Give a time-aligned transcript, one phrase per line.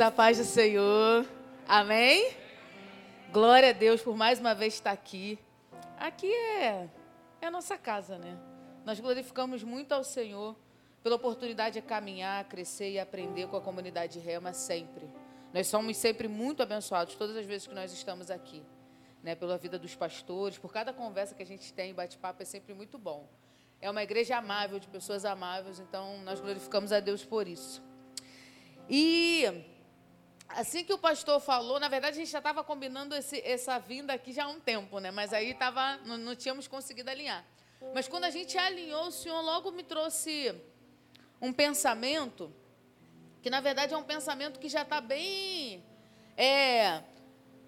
[0.00, 1.24] A paz do Senhor.
[1.68, 2.34] Amém?
[3.30, 5.38] Glória a Deus por mais uma vez estar aqui.
[5.96, 6.88] Aqui é,
[7.40, 8.36] é a nossa casa, né?
[8.84, 10.56] Nós glorificamos muito ao Senhor
[11.00, 15.08] pela oportunidade de caminhar, crescer e aprender com a comunidade Rema sempre.
[15.52, 18.64] Nós somos sempre muito abençoados todas as vezes que nós estamos aqui.
[19.22, 22.74] Né, pela vida dos pastores, por cada conversa que a gente tem, bate-papo é sempre
[22.74, 23.28] muito bom.
[23.80, 27.80] É uma igreja amável, de pessoas amáveis, então nós glorificamos a Deus por isso.
[28.90, 29.72] E
[30.56, 34.12] assim que o pastor falou, na verdade a gente já estava combinando esse, essa vinda
[34.12, 35.10] aqui já há um tempo, né?
[35.10, 37.44] Mas aí tava, não, não tínhamos conseguido alinhar.
[37.94, 40.54] Mas quando a gente alinhou, o Senhor logo me trouxe
[41.40, 42.52] um pensamento,
[43.42, 45.84] que na verdade é um pensamento que já está bem
[46.36, 47.02] é,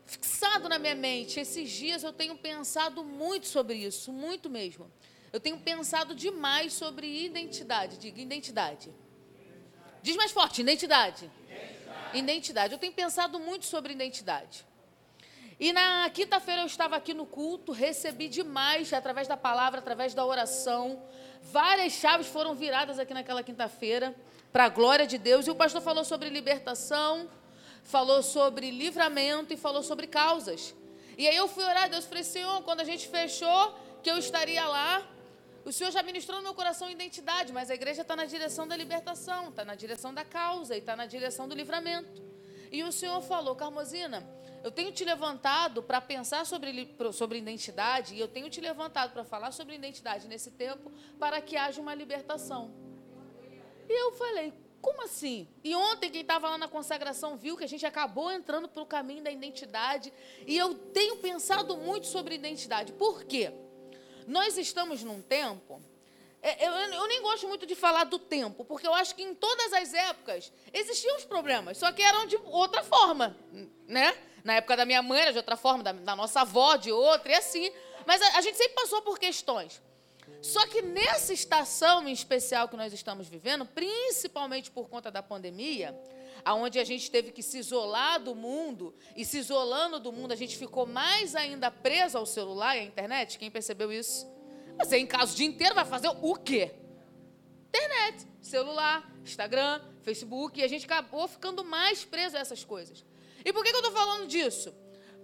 [0.06, 1.38] fixado na minha mente.
[1.38, 4.90] Esses dias eu tenho pensado muito sobre isso, muito mesmo.
[5.32, 7.98] Eu tenho pensado demais sobre identidade.
[7.98, 8.90] Diga identidade.
[10.02, 11.30] Diz mais forte, identidade.
[12.14, 12.72] Identidade.
[12.72, 14.64] Eu tenho pensado muito sobre identidade.
[15.58, 20.24] E na quinta-feira eu estava aqui no culto, recebi demais, através da palavra, através da
[20.24, 21.02] oração.
[21.42, 24.14] Várias chaves foram viradas aqui naquela quinta-feira,
[24.52, 25.46] para a glória de Deus.
[25.46, 27.28] E o pastor falou sobre libertação,
[27.82, 30.74] falou sobre livramento e falou sobre causas.
[31.16, 34.18] E aí eu fui orar a Deus, falei, Senhor, quando a gente fechou, que eu
[34.18, 35.02] estaria lá,
[35.66, 38.76] o Senhor já ministrou no meu coração identidade, mas a igreja está na direção da
[38.76, 42.22] libertação, está na direção da causa e está na direção do livramento.
[42.70, 44.24] E o Senhor falou, Carmosina,
[44.62, 49.24] eu tenho te levantado para pensar sobre, sobre identidade e eu tenho te levantado para
[49.24, 52.72] falar sobre identidade nesse tempo para que haja uma libertação.
[53.88, 55.48] E eu falei, como assim?
[55.64, 58.86] E ontem, quem estava lá na consagração viu que a gente acabou entrando para o
[58.86, 60.12] caminho da identidade.
[60.46, 62.92] E eu tenho pensado muito sobre identidade.
[62.92, 63.52] Por quê?
[64.26, 65.80] Nós estamos num tempo.
[66.42, 69.34] É, eu, eu, nem gosto muito de falar do tempo, porque eu acho que em
[69.34, 73.36] todas as épocas existiam os problemas, só que eram de outra forma,
[73.88, 74.16] né?
[74.44, 77.32] Na época da minha mãe era de outra forma, da, da nossa avó de outra,
[77.32, 77.72] e assim.
[78.06, 79.82] Mas a, a gente sempre passou por questões.
[80.40, 85.98] Só que nessa estação em especial que nós estamos vivendo, principalmente por conta da pandemia,
[86.46, 90.36] aonde a gente teve que se isolar do mundo, e se isolando do mundo, a
[90.36, 93.36] gente ficou mais ainda preso ao celular e à internet.
[93.36, 94.24] Quem percebeu isso?
[94.78, 96.72] Você, em casa o dia inteiro, vai fazer o quê?
[97.68, 103.04] Internet, celular, Instagram, Facebook, e a gente acabou ficando mais preso a essas coisas.
[103.44, 104.72] E por que, que eu estou falando disso?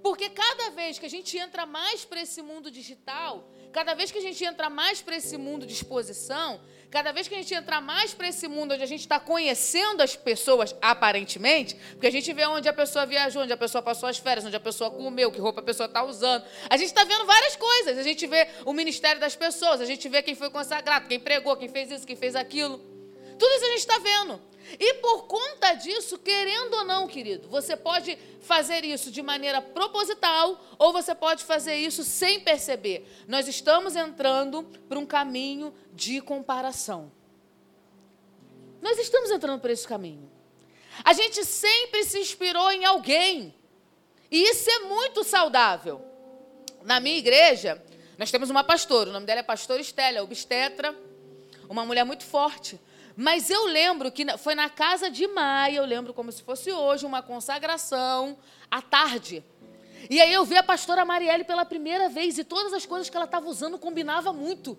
[0.03, 4.19] Porque cada vez que a gente entra mais para esse mundo digital, cada vez que
[4.19, 6.61] a gente entra mais para esse mundo de exposição,
[6.93, 10.03] Cada vez que a gente entrar mais para esse mundo onde a gente está conhecendo
[10.03, 14.11] as pessoas, aparentemente, porque a gente vê onde a pessoa viajou, onde a pessoa passou
[14.11, 16.45] as férias, onde a pessoa comeu, que roupa a pessoa está usando.
[16.69, 17.97] A gente está vendo várias coisas.
[17.97, 21.57] A gente vê o ministério das pessoas, a gente vê quem foi consagrado, quem pregou,
[21.57, 22.79] quem fez isso, quem fez aquilo.
[23.39, 24.52] Tudo isso a gente está vendo.
[24.79, 30.61] E por conta disso, querendo ou não, querido, você pode fazer isso de maneira proposital
[30.79, 33.07] ou você pode fazer isso sem perceber.
[33.29, 37.13] Nós estamos entrando para um caminho de comparação.
[38.81, 40.31] Nós estamos entrando por esse caminho.
[41.05, 43.55] A gente sempre se inspirou em alguém.
[44.31, 46.05] E isso é muito saudável.
[46.83, 47.83] Na minha igreja,
[48.19, 50.97] nós temos uma pastora, o nome dela é pastora Estélia, obstetra,
[51.69, 52.79] uma mulher muito forte.
[53.17, 57.05] Mas eu lembro que foi na casa de Maia, eu lembro como se fosse hoje,
[57.05, 58.39] uma consagração
[58.71, 59.45] à tarde.
[60.11, 63.17] E aí eu vi a pastora Marielle pela primeira vez e todas as coisas que
[63.17, 64.79] ela estava usando combinava muito.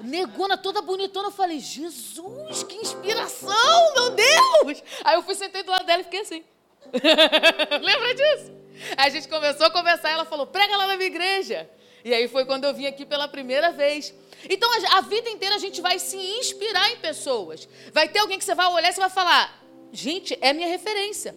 [0.00, 4.82] Negona toda bonitona, eu falei, Jesus, que inspiração, meu Deus!
[5.04, 6.44] Aí eu fui sentei do lado dela e fiquei assim.
[7.82, 8.52] Lembra disso?
[8.96, 11.68] Aí a gente começou a conversar, ela falou, prega lá na minha igreja.
[12.06, 14.14] E aí foi quando eu vim aqui pela primeira vez.
[14.48, 17.68] Então a, a vida inteira a gente vai se inspirar em pessoas.
[17.92, 21.34] Vai ter alguém que você vai olhar e você vai falar: gente, é minha referência.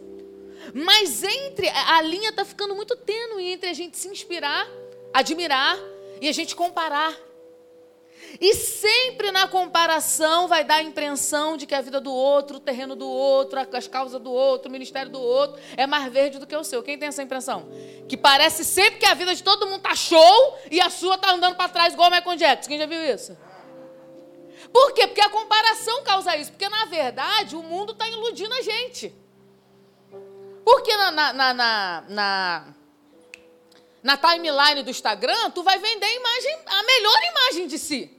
[0.71, 4.69] Mas entre a linha está ficando muito tênue entre a gente se inspirar,
[5.11, 5.75] admirar
[6.21, 7.17] e a gente comparar.
[8.39, 12.59] E sempre na comparação vai dar a impressão de que a vida do outro, o
[12.59, 16.45] terreno do outro, as causas do outro, o ministério do outro é mais verde do
[16.45, 16.83] que o seu.
[16.83, 17.69] Quem tem essa impressão?
[18.07, 21.31] Que parece sempre que a vida de todo mundo tá show e a sua tá
[21.31, 22.69] andando para trás igual o Michael Jackson.
[22.69, 23.37] Quem já viu isso?
[24.71, 25.07] Por quê?
[25.07, 26.51] Porque a comparação causa isso.
[26.51, 29.13] Porque, na verdade, o mundo está iludindo a gente.
[30.63, 32.73] Porque na, na, na, na,
[34.03, 38.18] na timeline do Instagram, tu vai vender a, imagem, a melhor imagem de si.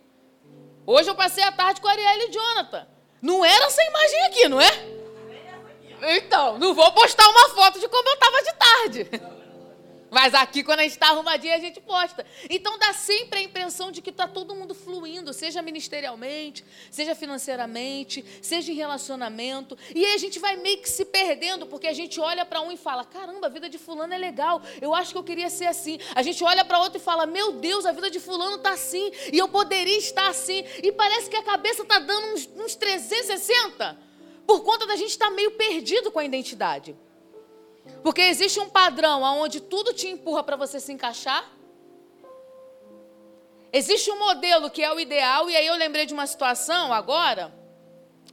[0.87, 2.87] Hoje eu passei a tarde com a Arielle e Jonathan.
[3.23, 5.01] Não era essa imagem aqui, não é?
[6.17, 9.40] Então, não vou postar uma foto de como eu estava de tarde.
[10.11, 12.27] Mas aqui, quando a gente está arrumadinho, a gente posta.
[12.49, 18.25] Então dá sempre a impressão de que está todo mundo fluindo, seja ministerialmente, seja financeiramente,
[18.43, 19.79] seja em relacionamento.
[19.95, 22.73] E aí a gente vai meio que se perdendo, porque a gente olha para um
[22.73, 24.61] e fala: caramba, a vida de fulano é legal.
[24.81, 25.99] Eu acho que eu queria ser assim.
[26.15, 29.13] A gente olha para outro e fala: meu Deus, a vida de fulano está assim.
[29.33, 30.65] E eu poderia estar assim.
[30.83, 34.11] E parece que a cabeça está dando uns, uns 360
[34.47, 36.97] por conta da gente estar tá meio perdido com a identidade.
[38.03, 41.49] Porque existe um padrão onde tudo te empurra para você se encaixar.
[43.73, 47.55] Existe um modelo que é o ideal, e aí eu lembrei de uma situação agora,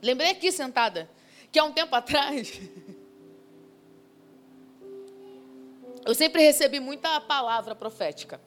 [0.02, 1.08] lembrei aqui sentada,
[1.52, 2.54] que há um tempo atrás,
[6.04, 8.42] eu sempre recebi muita palavra profética,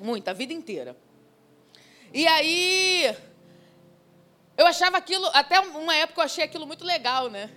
[0.00, 0.96] muita, a vida inteira.
[2.14, 3.16] E aí,
[4.56, 7.50] eu achava aquilo, até uma época eu achei aquilo muito legal, né?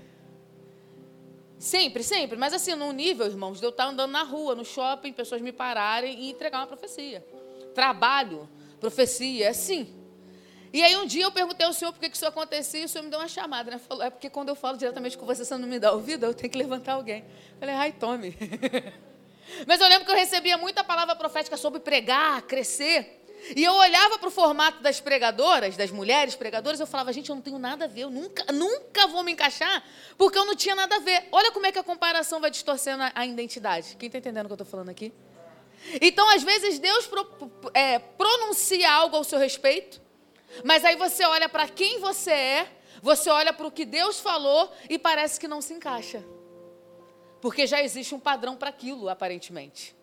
[1.64, 2.38] Sempre, sempre.
[2.38, 5.54] Mas assim, num nível, irmãos, de eu estar andando na rua, no shopping, pessoas me
[5.54, 7.26] pararem e entregar uma profecia.
[7.74, 8.50] Trabalho,
[8.82, 9.88] profecia, é assim.
[10.74, 13.06] E aí um dia eu perguntei ao Senhor por que isso acontecia e o Senhor
[13.06, 13.78] me deu uma chamada, né?
[13.78, 16.34] Falou, é porque quando eu falo diretamente com você, você não me dá ouvido, eu
[16.34, 17.20] tenho que levantar alguém.
[17.54, 18.36] Eu falei, ai, tome.
[19.66, 23.23] Mas eu lembro que eu recebia muita palavra profética sobre pregar, crescer.
[23.56, 27.36] E eu olhava para o formato das pregadoras, das mulheres pregadoras, eu falava, gente, eu
[27.36, 29.84] não tenho nada a ver, eu nunca, nunca vou me encaixar,
[30.18, 31.28] porque eu não tinha nada a ver.
[31.32, 33.98] Olha como é que a comparação vai distorcendo a, a identidade.
[33.98, 35.12] Quem está entendendo o que eu estou falando aqui?
[36.00, 40.02] Então, às vezes, Deus pro, é, pronuncia algo ao seu respeito,
[40.64, 44.72] mas aí você olha para quem você é, você olha para o que Deus falou
[44.90, 46.24] e parece que não se encaixa.
[47.42, 49.94] Porque já existe um padrão para aquilo, aparentemente.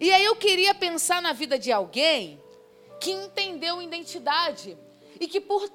[0.00, 2.42] E aí eu queria pensar na vida de alguém
[3.00, 4.76] que entendeu identidade
[5.18, 5.68] e que por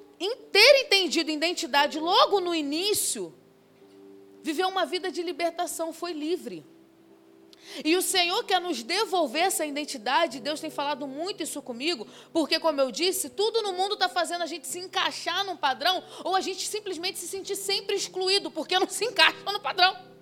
[0.51, 3.33] ter entendido identidade logo no início,
[4.41, 6.65] viveu uma vida de libertação, foi livre.
[7.83, 12.59] E o Senhor quer nos devolver essa identidade, Deus tem falado muito isso comigo, porque,
[12.59, 16.35] como eu disse, tudo no mundo está fazendo a gente se encaixar num padrão, ou
[16.35, 20.16] a gente simplesmente se sentir sempre excluído, porque não se encaixa no padrão.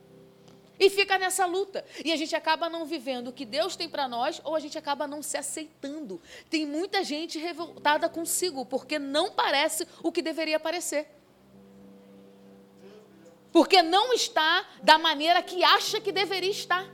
[0.80, 1.86] E fica nessa luta.
[2.04, 4.78] E a gente acaba não vivendo o que Deus tem para nós, ou a gente
[4.78, 6.22] acaba não se aceitando.
[6.50, 11.08] Tem muita gente revoltada consigo, porque não parece o que deveria parecer.
[13.52, 16.86] Porque não está da maneira que acha que deveria estar.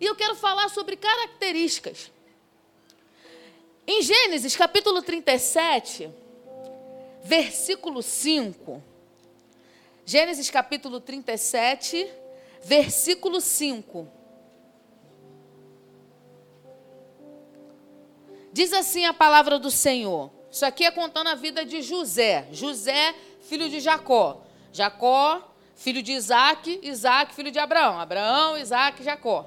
[0.00, 2.10] E eu quero falar sobre características.
[3.86, 6.10] Em Gênesis capítulo 37,
[7.22, 8.82] versículo 5.
[10.06, 12.08] Gênesis capítulo 37,
[12.68, 14.06] versículo 5.
[18.52, 20.30] Diz assim a palavra do Senhor.
[20.50, 22.46] Isso aqui é contando a vida de José.
[22.52, 24.42] José, filho de Jacó.
[24.70, 26.78] Jacó, filho de Isaac.
[26.82, 27.98] Isaac, filho de Abraão.
[27.98, 29.46] Abraão, Isaac, Jacó.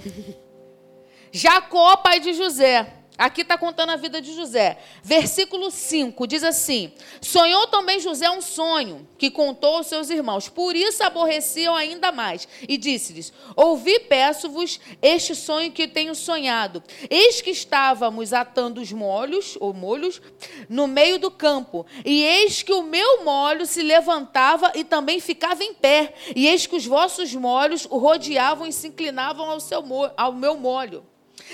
[1.30, 3.01] Jacó, pai de José.
[3.22, 4.80] Aqui está contando a vida de José.
[5.00, 10.74] Versículo 5 diz assim: Sonhou também José um sonho que contou aos seus irmãos, por
[10.74, 12.48] isso aborreciam ainda mais.
[12.68, 16.82] E disse-lhes: Ouvi, peço-vos, este sonho que tenho sonhado.
[17.08, 20.20] Eis que estávamos atando os molhos, ou molhos,
[20.68, 25.62] no meio do campo, e eis que o meu molho se levantava e também ficava
[25.62, 29.80] em pé, e eis que os vossos molhos o rodeavam e se inclinavam ao, seu,
[30.16, 31.11] ao meu molho.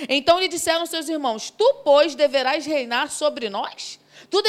[0.09, 3.99] Então lhe disseram seus irmãos: Tu, pois, deverás reinar sobre nós?
[4.31, 4.43] Tu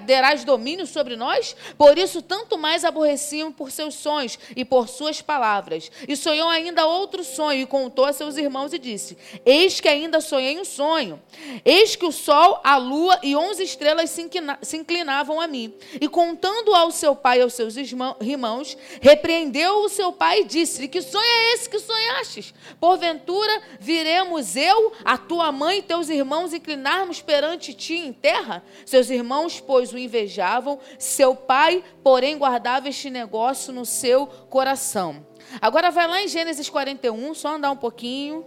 [0.00, 1.56] derás domínio sobre nós?
[1.78, 5.90] Por isso, tanto mais aborreciam por seus sonhos e por suas palavras.
[6.06, 10.20] E sonhou ainda outro sonho e contou a seus irmãos e disse: Eis que ainda
[10.20, 11.20] sonhei um sonho.
[11.64, 15.74] Eis que o sol, a lua e onze estrelas se inclinavam a mim.
[16.00, 20.88] E contando ao seu pai e aos seus irmãos, repreendeu o seu pai e disse-lhe:
[20.88, 22.54] Que sonho é esse que sonhastes?
[22.80, 28.62] Porventura viremos eu, a tua mãe e teus irmãos inclinarmos perante ti em terra?
[28.84, 35.26] Seus irmãos, pois, o invejavam, seu pai, porém, guardava este negócio no seu coração.
[35.60, 38.44] Agora vai lá em Gênesis 41, só andar um pouquinho.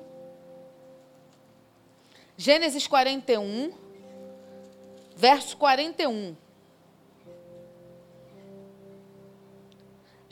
[2.35, 3.71] Gênesis 41,
[5.15, 6.35] verso 41.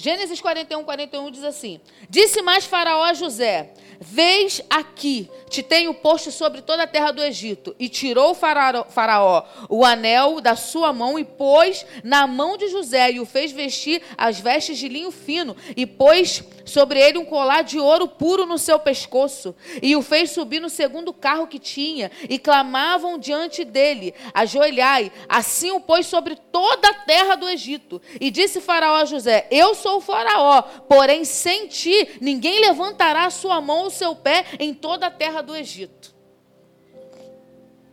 [0.05, 6.31] Gênesis 41, 41 diz assim: Disse mais Faraó a José: Vês aqui, te tenho posto
[6.31, 7.75] sobre toda a terra do Egito.
[7.79, 13.13] E tirou o faraó, o anel da sua mão e pôs na mão de José
[13.13, 17.63] e o fez vestir as vestes de linho fino e pôs sobre ele um colar
[17.63, 22.11] de ouro puro no seu pescoço e o fez subir no segundo carro que tinha
[22.27, 25.11] e clamavam diante dele, ajoelhai.
[25.29, 28.01] Assim o pôs sobre toda a terra do Egito.
[28.19, 33.29] E disse faraó a José, eu sou ao Faraó: Porém, sem ti, ninguém levantará a
[33.29, 36.13] sua mão ou seu pé em toda a terra do Egito.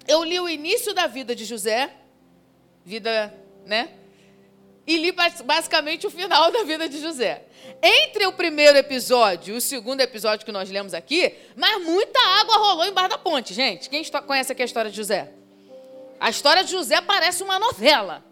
[0.07, 1.95] Eu li o início da vida de José,
[2.85, 3.33] vida,
[3.65, 3.91] né?
[4.87, 7.47] E li basicamente o final da vida de José.
[7.83, 12.57] Entre o primeiro episódio e o segundo episódio que nós lemos aqui, mas muita água
[12.57, 13.91] rolou embaixo da ponte, gente.
[13.91, 15.33] Quem conhece aqui a história de José?
[16.21, 18.25] A história de José parece uma novela.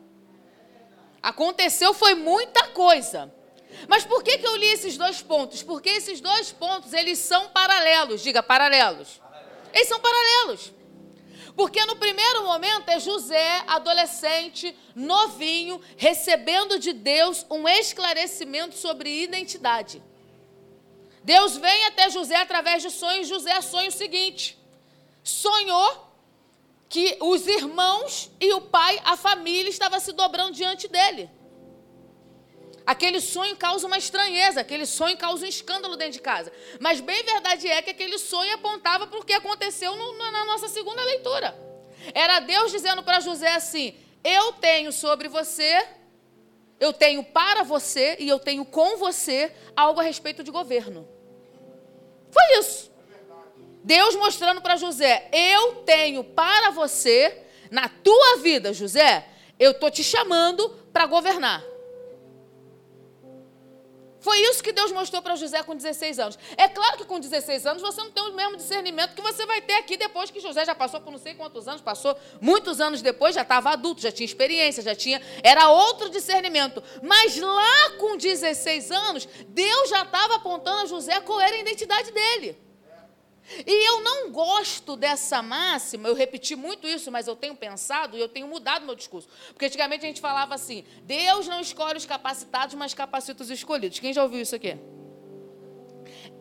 [1.21, 3.33] Aconteceu foi muita coisa.
[3.88, 5.64] Mas por que, que eu li esses dois pontos?
[5.64, 8.23] Porque esses dois pontos, eles são paralelos.
[8.23, 9.21] Diga, paralelos.
[9.73, 10.73] Eles são paralelos.
[11.57, 20.02] Porque no primeiro momento é José, adolescente, novinho, recebendo de Deus um esclarecimento sobre identidade.
[21.23, 23.28] Deus vem até José através de sonhos.
[23.28, 24.59] José sonha o seguinte:
[25.23, 26.09] sonhou
[26.88, 31.30] que os irmãos e o pai, a família, estava se dobrando diante dele.
[32.87, 36.53] Aquele sonho causa uma estranheza, aquele sonho causa um escândalo dentro de casa.
[36.81, 40.69] Mas bem verdade é que aquele sonho apontava para o que aconteceu no, na nossa
[40.69, 41.57] segunda leitura.
[42.15, 43.95] Era Deus dizendo para José assim:
[44.25, 45.87] Eu tenho sobre você,
[46.79, 51.07] eu tenho para você e eu tenho com você algo a respeito de governo.
[52.31, 52.91] Foi isso.
[53.85, 59.27] Deus mostrando para José: Eu tenho para você, na tua vida, José,
[59.59, 61.70] eu estou te chamando para governar.
[64.21, 66.39] Foi isso que Deus mostrou para José com 16 anos.
[66.57, 69.61] É claro que com 16 anos você não tem o mesmo discernimento que você vai
[69.61, 73.03] ter aqui depois que José já passou por não sei quantos anos, passou muitos anos
[73.03, 75.21] depois, já estava adulto, já tinha experiência, já tinha.
[75.43, 76.83] Era outro discernimento.
[77.03, 82.11] Mas lá com 16 anos, Deus já estava apontando a José qual era a identidade
[82.12, 82.70] dele.
[83.66, 88.21] E eu não gosto dessa máxima, eu repeti muito isso, mas eu tenho pensado e
[88.21, 89.28] eu tenho mudado meu discurso.
[89.49, 93.99] Porque antigamente a gente falava assim: Deus não escolhe os capacitados, mas capacita os escolhidos.
[93.99, 94.78] Quem já ouviu isso aqui?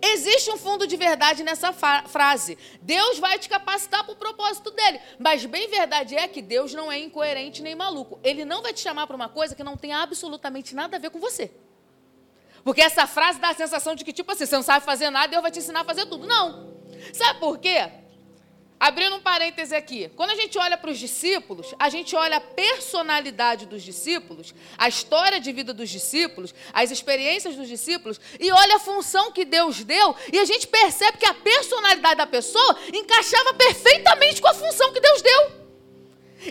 [0.02, 2.58] Existe um fundo de verdade nessa frase.
[2.82, 5.02] Deus vai te capacitar para o propósito dele.
[5.18, 8.20] Mas bem verdade é que Deus não é incoerente nem maluco.
[8.24, 11.10] Ele não vai te chamar para uma coisa que não tem absolutamente nada a ver
[11.10, 11.52] com você.
[12.64, 15.28] Porque essa frase dá a sensação de que, tipo assim, você não sabe fazer nada,
[15.28, 16.26] Deus vai te ensinar a fazer tudo.
[16.26, 16.79] Não.
[17.14, 17.90] Sabe por quê?
[18.80, 20.10] Abrindo um parêntese aqui.
[20.16, 24.88] Quando a gente olha para os discípulos, a gente olha a personalidade dos discípulos, a
[24.88, 29.84] história de vida dos discípulos, as experiências dos discípulos, e olha a função que Deus
[29.84, 34.94] deu, e a gente percebe que a personalidade da pessoa encaixava perfeitamente com a função
[34.94, 35.59] que Deus deu.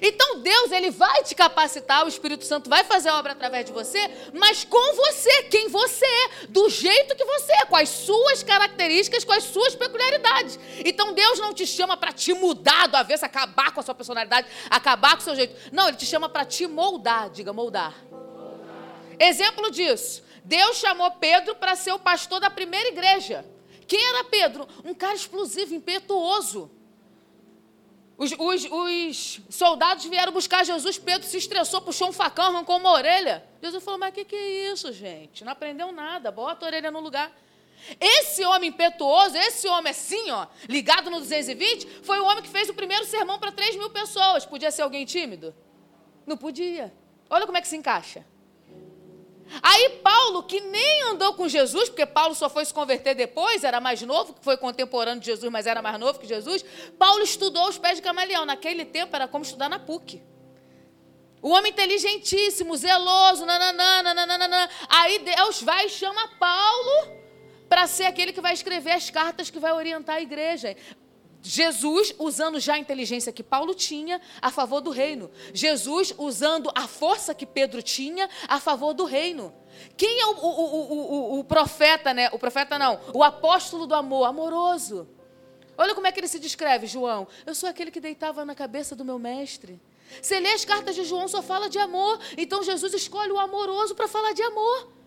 [0.03, 3.73] Então Deus, ele vai te capacitar, o Espírito Santo vai fazer a obra através de
[3.73, 3.99] você,
[4.35, 9.25] mas com você, quem você é, do jeito que você é, com as suas características,
[9.25, 10.59] com as suas peculiaridades.
[10.85, 14.47] Então Deus não te chama para te mudar do avesso, acabar com a sua personalidade,
[14.69, 15.57] acabar com o seu jeito.
[15.73, 17.95] Não, ele te chama para te moldar, diga moldar.
[19.19, 23.45] Exemplo disso, Deus chamou Pedro para ser o pastor da primeira igreja.
[23.87, 24.69] Quem era Pedro?
[24.85, 26.71] Um cara explosivo, impetuoso.
[28.19, 32.91] Os, os, os, soldados vieram buscar Jesus, Pedro se estressou, puxou um facão, arrancou uma
[32.91, 33.45] orelha.
[33.63, 35.45] Jesus falou: Mas o que, que é isso, gente?
[35.45, 37.33] Não aprendeu nada, bota a orelha no lugar.
[38.01, 42.69] Esse homem impetuoso, esse homem assim, ó, ligado no 220, foi o homem que fez
[42.69, 44.45] o primeiro sermão para 3 mil pessoas.
[44.45, 45.55] Podia ser alguém tímido?
[46.27, 46.93] Não podia.
[47.31, 48.27] Olha como é que se encaixa.
[49.63, 53.81] Aí Paulo, que nem andou com Jesus, porque Paulo só foi se converter depois, era
[53.81, 56.65] mais novo, foi contemporâneo de Jesus, mas era mais novo que Jesus.
[56.99, 58.45] Paulo estudou os pés de Camaleão.
[58.45, 60.23] Naquele tempo era como estudar na PUC.
[61.41, 64.69] O homem inteligentíssimo, zeloso, nananã, nananã.
[64.89, 67.17] Aí Deus vai e chama Paulo
[67.69, 70.77] para ser aquele que vai escrever as cartas que vai orientar a igreja.
[71.43, 75.31] Jesus usando já a inteligência que Paulo tinha a favor do reino.
[75.53, 79.55] Jesus usando a força que Pedro tinha a favor do reino.
[79.97, 82.29] Quem é o, o, o, o, profeta, né?
[82.33, 85.09] O profeta não, o apóstolo do amor, amoroso.
[85.77, 87.29] Olha como é que ele se descreve, João.
[87.47, 89.81] Eu sou aquele que deitava na cabeça do meu mestre.
[90.21, 92.19] Você lê as cartas de João, só fala de amor.
[92.37, 94.98] Então Jesus escolhe o amoroso para falar de amor.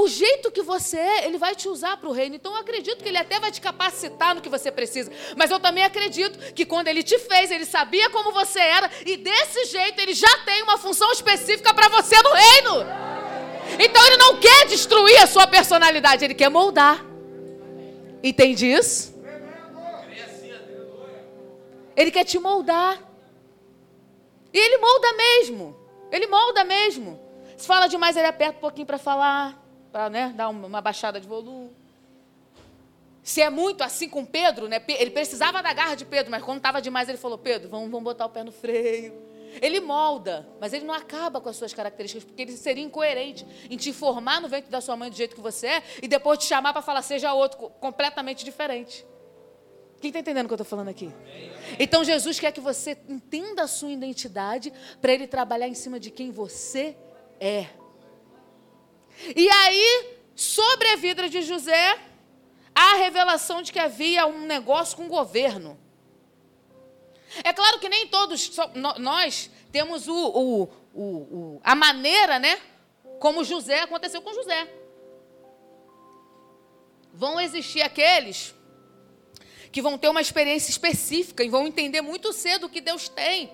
[0.00, 2.36] O jeito que você é, ele vai te usar para o reino.
[2.36, 5.10] Então eu acredito que ele até vai te capacitar no que você precisa.
[5.36, 9.16] Mas eu também acredito que quando ele te fez, ele sabia como você era e
[9.16, 12.74] desse jeito ele já tem uma função específica para você no reino.
[13.80, 17.04] Então ele não quer destruir a sua personalidade, ele quer moldar.
[18.22, 19.12] Entende isso?
[21.96, 23.02] Ele quer te moldar.
[24.54, 25.76] E ele molda mesmo.
[26.12, 27.20] Ele molda mesmo.
[27.56, 31.26] Se fala demais, ele aperta um pouquinho para falar para né, dar uma baixada de
[31.26, 31.70] volume.
[33.22, 34.82] Se é muito assim com Pedro, né?
[34.88, 38.04] Ele precisava da garra de Pedro, mas quando estava demais, ele falou: Pedro, vamos, vamos
[38.04, 39.12] botar o pé no freio.
[39.60, 43.76] Ele molda, mas ele não acaba com as suas características, porque ele seria incoerente em
[43.76, 46.44] te formar no ventre da sua mãe do jeito que você é e depois te
[46.44, 49.04] chamar para falar seja outro completamente diferente.
[50.00, 51.12] Quem está entendendo o que eu estou falando aqui?
[51.78, 56.10] Então Jesus quer que você entenda a sua identidade para ele trabalhar em cima de
[56.10, 56.96] quem você
[57.40, 57.66] é.
[59.34, 61.98] E aí, sobre a vida de José,
[62.74, 65.78] há a revelação de que havia um negócio com o governo.
[67.44, 68.50] É claro que nem todos
[68.98, 70.62] nós temos o, o,
[70.94, 72.58] o, a maneira, né?
[73.18, 74.72] Como José aconteceu com José.
[77.12, 78.54] Vão existir aqueles
[79.70, 83.50] que vão ter uma experiência específica e vão entender muito cedo o que Deus tem.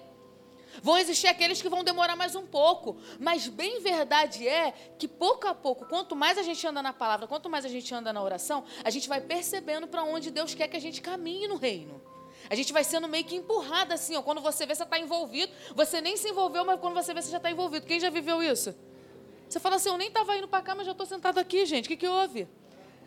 [0.82, 5.46] Vão existir aqueles que vão demorar mais um pouco, mas bem verdade é que pouco
[5.46, 8.22] a pouco, quanto mais a gente anda na palavra, quanto mais a gente anda na
[8.22, 12.02] oração, a gente vai percebendo para onde Deus quer que a gente caminhe no reino.
[12.48, 14.22] A gente vai sendo meio que empurrada assim, ó.
[14.22, 15.50] Quando você vê, você está envolvido.
[15.74, 17.86] Você nem se envolveu, mas quando você vê, você já está envolvido.
[17.86, 18.74] Quem já viveu isso?
[19.48, 21.86] Você fala assim, eu nem estava indo para cá, mas já estou sentado aqui, gente.
[21.86, 22.46] O que, que houve?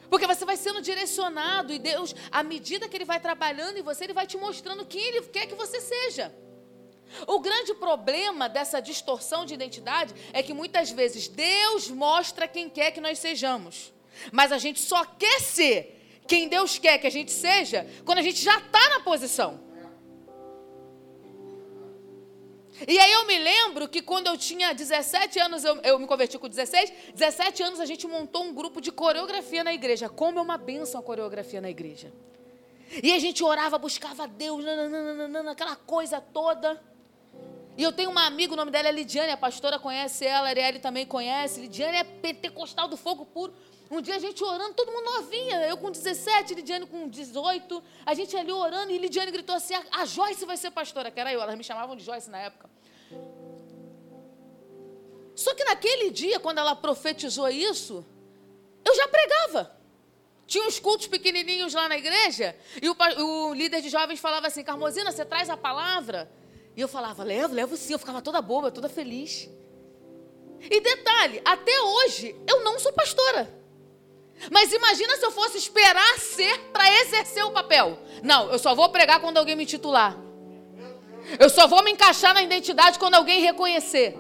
[0.10, 4.06] Porque você vai sendo direcionado e Deus, à medida que Ele vai trabalhando em você,
[4.06, 6.34] Ele vai te mostrando quem Ele quer que você seja.
[7.26, 12.92] O grande problema dessa distorção de identidade é que muitas vezes Deus mostra quem quer
[12.92, 13.94] que nós sejamos,
[14.32, 15.94] mas a gente só quer ser
[16.28, 19.68] quem Deus quer que a gente seja quando a gente já está na posição.
[22.86, 26.38] E aí eu me lembro que quando eu tinha 17 anos, eu, eu, me converti
[26.38, 30.08] com 16, 17 anos a gente montou um grupo de coreografia na igreja.
[30.08, 32.14] Como é uma benção a coreografia na igreja.
[33.02, 36.80] E a gente orava, buscava Deus, nananana, aquela coisa toda.
[37.78, 40.50] E eu tenho uma amiga, o nome dela é Lidiane, a pastora conhece ela, a
[40.50, 41.62] Arielle também conhece.
[41.62, 43.54] Lidiane é pentecostal do fogo puro.
[43.92, 48.16] Um dia a gente orando, todo mundo novinha, eu com 17, Lidiane com 18, a
[48.16, 51.40] gente ali orando e Lidiane gritou assim: a Joyce vai ser pastora, que era eu,
[51.40, 52.68] elas me chamavam de Joyce na época.
[55.36, 58.04] Só que naquele dia, quando ela profetizou isso,
[58.84, 59.72] eu já pregava.
[60.48, 64.64] Tinha uns cultos pequenininhos lá na igreja, e o, o líder de jovens falava assim:
[64.64, 66.28] Carmosina, você traz a palavra?
[66.78, 67.94] E eu falava: levo, levo sim.
[67.94, 69.50] Eu ficava toda boba, toda feliz.
[70.62, 73.52] E detalhe: até hoje, eu não sou pastora.
[74.52, 77.98] Mas imagina se eu fosse esperar ser para exercer o papel.
[78.22, 80.16] Não, eu só vou pregar quando alguém me titular.
[81.40, 84.16] Eu só vou me encaixar na identidade quando alguém reconhecer.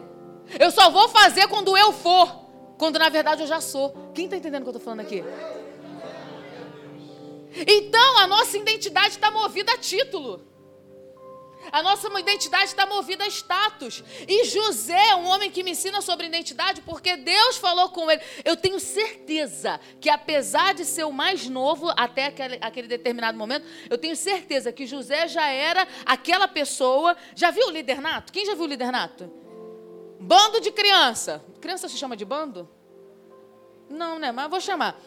[0.59, 2.27] Eu só vou fazer quando eu for.
[2.79, 4.11] Quando na verdade eu já sou.
[4.15, 5.23] Quem está entendendo o que eu estou falando aqui?
[7.67, 10.41] Então a nossa identidade está movida a título.
[11.71, 14.03] A nossa identidade está movida a status.
[14.27, 18.21] E José é um homem que me ensina sobre identidade porque Deus falou com ele.
[18.43, 23.65] Eu tenho certeza que, apesar de ser o mais novo até aquele, aquele determinado momento,
[23.89, 27.15] eu tenho certeza que José já era aquela pessoa.
[27.35, 28.31] Já viu o líder nato?
[28.31, 29.31] Quem já viu o líder nato?
[30.19, 31.43] Bando de criança.
[31.61, 32.69] Criança se chama de bando?
[33.89, 34.31] Não, né?
[34.31, 34.99] Mas vou chamar.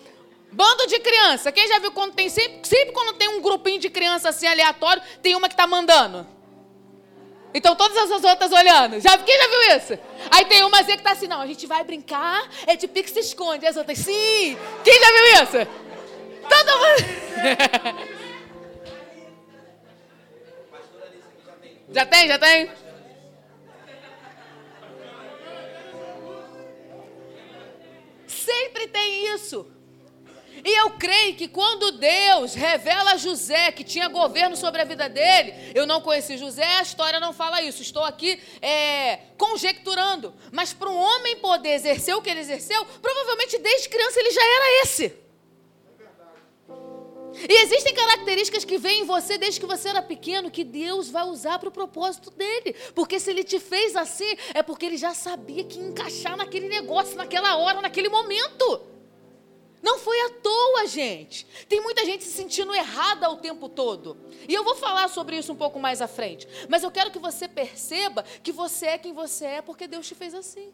[0.52, 1.52] Bando de criança.
[1.52, 5.02] Quem já viu quando tem sempre, sempre quando tem um grupinho de criança assim aleatório,
[5.22, 6.26] tem uma que está mandando.
[7.52, 9.00] Então todas as outras olhando.
[9.00, 9.98] Já, quem já viu isso?
[10.30, 13.20] Aí tem uma que tá assim, não, a gente vai brincar, é de pique se
[13.20, 13.66] esconde.
[13.66, 14.56] As outras, sim.
[14.84, 15.66] Quem já viu isso?
[16.48, 17.04] Todo mundo.
[21.92, 22.70] já tem, já tem?
[28.26, 29.79] Sempre tem isso.
[30.64, 35.08] E eu creio que quando Deus revela a José que tinha governo sobre a vida
[35.08, 37.82] dele, eu não conheci José, a história não fala isso.
[37.82, 40.34] Estou aqui é, conjecturando.
[40.52, 44.42] Mas para um homem poder exercer o que ele exerceu, provavelmente desde criança ele já
[44.42, 45.20] era esse.
[47.48, 51.24] E existem características que vêm em você desde que você era pequeno que Deus vai
[51.24, 52.74] usar para o propósito dele.
[52.94, 57.16] Porque se ele te fez assim, é porque ele já sabia que encaixar naquele negócio,
[57.16, 58.82] naquela hora, naquele momento.
[59.82, 61.46] Não foi à toa, gente.
[61.68, 64.16] Tem muita gente se sentindo errada o tempo todo.
[64.48, 66.46] E eu vou falar sobre isso um pouco mais à frente.
[66.68, 70.14] Mas eu quero que você perceba que você é quem você é porque Deus te
[70.14, 70.72] fez assim.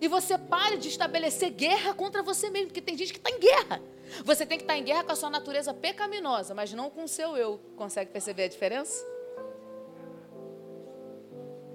[0.00, 3.38] E você pare de estabelecer guerra contra você mesmo, porque tem gente que está em
[3.38, 3.80] guerra.
[4.24, 7.04] Você tem que estar tá em guerra com a sua natureza pecaminosa, mas não com
[7.04, 7.60] o seu eu.
[7.76, 9.04] Consegue perceber a diferença?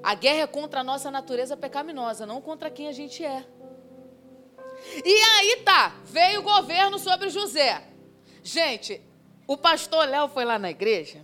[0.02, 3.46] A guerra é contra a nossa natureza pecaminosa, não contra quem a gente é.
[5.04, 7.84] E aí tá, veio o governo sobre José.
[8.44, 9.02] Gente,
[9.48, 11.24] o pastor Léo foi lá na igreja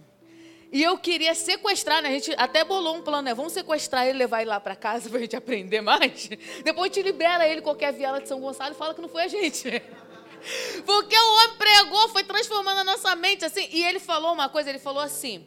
[0.72, 2.10] e eu queria sequestrar, né?
[2.10, 3.34] A gente até bolou um plano, né?
[3.34, 6.30] Vamos sequestrar ele, levar ele lá para casa para a gente aprender mais.
[6.64, 9.28] Depois te libera ele qualquer viela de São Gonçalo e fala que não foi a
[9.28, 9.70] gente.
[10.86, 13.68] Porque o homem pregou, foi transformando a nossa mente assim.
[13.72, 15.46] E ele falou uma coisa, ele falou assim: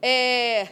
[0.00, 0.68] é,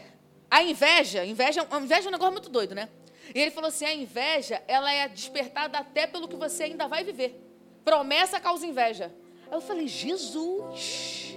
[0.51, 2.89] a inveja, inveja, a inveja é um negócio muito doido, né?
[3.35, 7.05] E ele falou assim: a inveja, ela é despertada até pelo que você ainda vai
[7.05, 7.41] viver.
[7.85, 9.13] Promessa causa inveja.
[9.51, 11.37] Aí eu falei: Jesus.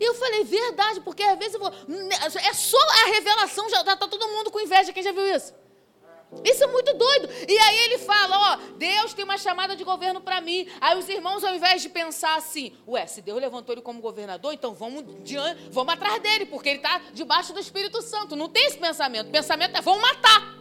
[0.00, 1.70] E eu falei, verdade, porque às vezes eu vou.
[1.70, 4.92] É só a revelação, já está todo mundo com inveja.
[4.92, 5.54] Quem já viu isso?
[6.44, 7.28] Isso é muito doido.
[7.46, 8.21] E aí ele fala,
[8.76, 10.66] Deus tem uma chamada de governo para mim.
[10.80, 14.52] Aí os irmãos, ao invés de pensar assim, ué, se Deus levantou ele como governador,
[14.52, 18.36] então vamos, diante, vamos atrás dele, porque ele está debaixo do Espírito Santo.
[18.36, 19.28] Não tem esse pensamento.
[19.28, 20.56] O pensamento é, vão matar.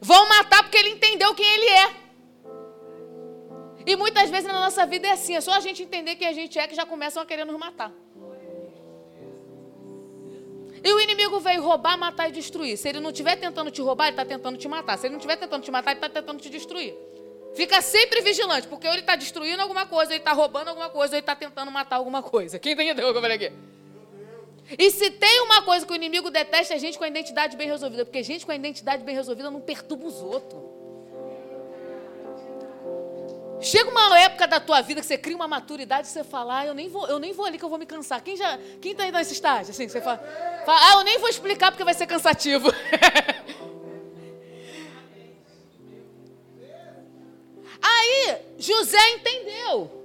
[0.00, 2.02] Vão matar porque ele entendeu quem ele é.
[3.86, 6.32] E muitas vezes na nossa vida é assim, é só a gente entender quem a
[6.32, 7.92] gente é que já começam a querer nos matar.
[10.84, 12.76] E o inimigo veio roubar, matar e destruir.
[12.76, 14.98] Se ele não estiver tentando te roubar, ele está tentando te matar.
[14.98, 16.94] Se ele não estiver tentando te matar, ele está tentando te destruir.
[17.54, 21.12] Fica sempre vigilante, porque ou ele está destruindo alguma coisa, ele está roubando alguma coisa,
[21.12, 22.58] ou ele está tentando matar alguma coisa.
[22.58, 23.52] Quem entendeu o que eu falei aqui?
[24.78, 27.68] E se tem uma coisa que o inimigo detesta, é gente com a identidade bem
[27.68, 28.04] resolvida.
[28.04, 30.71] Porque gente com a identidade bem resolvida não perturba os outros.
[33.62, 36.66] Chega uma época da tua vida que você cria uma maturidade e você fala, ah,
[36.66, 38.20] eu nem vou, eu nem vou ali que eu vou me cansar.
[38.20, 39.70] Quem já, quem tá aí nesse estágio?
[39.70, 40.18] Assim, você fala,
[40.66, 42.68] fala, ah, eu nem vou explicar porque vai ser cansativo.
[47.80, 50.02] aí José entendeu.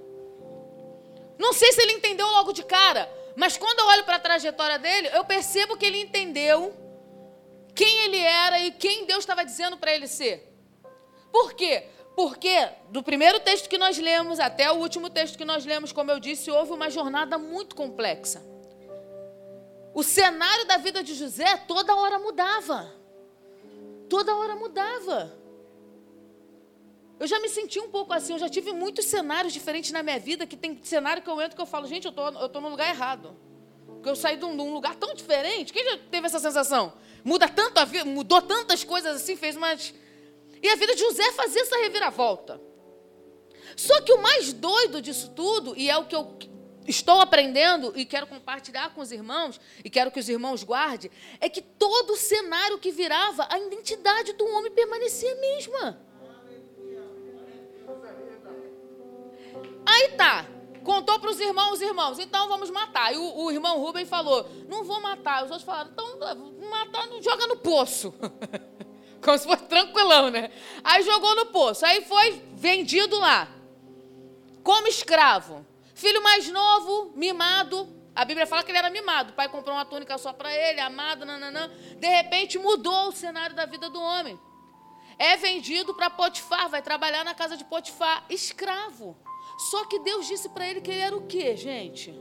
[1.39, 4.77] Não sei se ele entendeu logo de cara, mas quando eu olho para a trajetória
[4.77, 6.75] dele, eu percebo que ele entendeu
[7.73, 10.47] quem ele era e quem Deus estava dizendo para ele ser.
[11.31, 11.87] Por quê?
[12.17, 16.09] Porque do primeiro texto que nós lemos até o último texto que nós lemos, como
[16.09, 18.43] eu disse, houve uma jornada muito complexa.
[19.93, 22.91] O cenário da vida de José toda hora mudava.
[24.09, 25.31] Toda hora mudava.
[27.19, 30.17] Eu já me senti um pouco assim, eu já tive muitos cenários diferentes na minha
[30.17, 32.59] vida, que tem cenário que eu entro que eu falo, gente, eu tô, eu tô
[32.59, 33.37] no lugar errado.
[33.85, 35.71] Porque eu saí de um, de um lugar tão diferente.
[35.71, 36.93] Quem já teve essa sensação?
[37.23, 39.93] Muda tanto a vida, mudou tantas coisas assim, fez umas
[40.61, 42.61] e a vida de José fazia essa reviravolta.
[43.75, 46.37] Só que o mais doido disso tudo, e é o que eu
[46.87, 51.49] estou aprendendo e quero compartilhar com os irmãos, e quero que os irmãos guardem, é
[51.49, 56.07] que todo o cenário que virava, a identidade do homem permanecia a mesma.
[59.85, 60.45] Aí tá,
[60.83, 63.13] contou para os irmãos, os irmãos, então vamos matar.
[63.13, 65.43] E o, o, irmão Rubem falou, não vou matar.
[65.43, 66.17] Os outros falaram, então
[66.69, 68.13] matar, joga no poço.
[69.21, 70.51] Como se fosse tranquilão, né?
[70.83, 71.85] Aí jogou no poço.
[71.85, 73.47] Aí foi vendido lá.
[74.63, 75.65] Como escravo.
[75.95, 77.95] Filho mais novo, mimado.
[78.15, 79.31] A Bíblia fala que ele era mimado.
[79.31, 81.69] O pai comprou uma túnica só para ele, amado, nananã.
[81.97, 84.39] De repente mudou o cenário da vida do homem.
[85.19, 89.17] É vendido para Potifar, vai trabalhar na casa de Potifar, escravo.
[89.71, 92.13] Só que Deus disse para ele que ele era o quê, gente?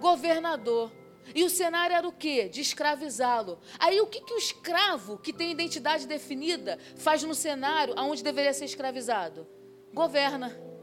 [0.00, 0.90] Governador.
[1.34, 2.48] E o cenário era o quê?
[2.48, 3.58] De escravizá-lo.
[3.78, 8.52] Aí o que, que o escravo, que tem identidade definida, faz no cenário onde deveria
[8.52, 9.46] ser escravizado?
[9.92, 10.73] Governa.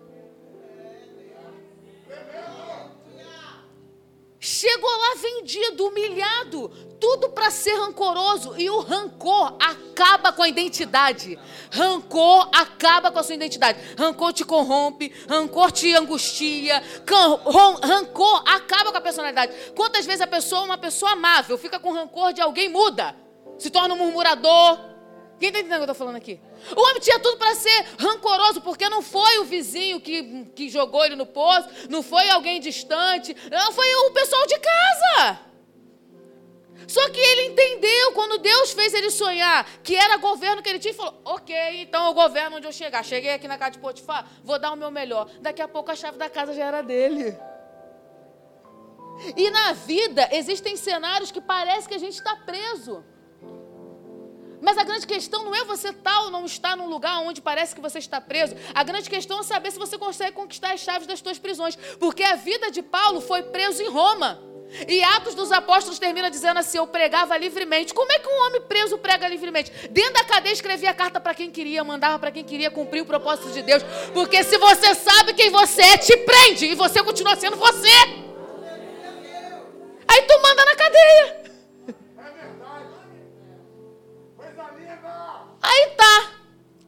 [4.43, 8.55] Chegou lá vendido, humilhado, tudo para ser rancoroso.
[8.57, 11.37] E o rancor acaba com a identidade.
[11.71, 13.79] Rancor acaba com a sua identidade.
[13.95, 16.81] Rancor te corrompe, rancor te angustia,
[17.83, 19.53] rancor acaba com a personalidade.
[19.75, 23.15] Quantas vezes a pessoa, uma pessoa amável, fica com rancor de alguém, muda,
[23.59, 24.79] se torna um murmurador,
[25.41, 26.39] quem está entendendo o que eu estou falando aqui?
[26.77, 31.03] O homem tinha tudo para ser rancoroso, porque não foi o vizinho que, que jogou
[31.03, 35.39] ele no poço, não foi alguém distante, não foi o pessoal de casa.
[36.87, 40.93] Só que ele entendeu, quando Deus fez ele sonhar, que era governo que ele tinha,
[40.93, 43.03] e falou: Ok, então eu governo onde eu chegar.
[43.03, 45.27] Cheguei aqui na casa de Potifar, vou dar o meu melhor.
[45.41, 47.35] Daqui a pouco a chave da casa já era dele.
[49.35, 53.03] E na vida existem cenários que parece que a gente está preso.
[54.61, 57.41] Mas a grande questão não é você estar tá ou não estar num lugar onde
[57.41, 58.55] parece que você está preso.
[58.73, 61.75] A grande questão é saber se você consegue conquistar as chaves das suas prisões.
[61.99, 64.39] Porque a vida de Paulo foi preso em Roma.
[64.87, 67.93] E Atos dos Apóstolos termina dizendo assim: Eu pregava livremente.
[67.93, 69.71] Como é que um homem preso prega livremente?
[69.89, 73.51] Dentro da cadeia escrevia carta para quem queria, mandava para quem queria cumprir o propósito
[73.51, 73.83] de Deus.
[74.13, 77.89] Porque se você sabe quem você é, te prende e você continua sendo você.
[80.07, 81.40] Aí tu manda na cadeia.
[85.61, 86.31] Aí tá.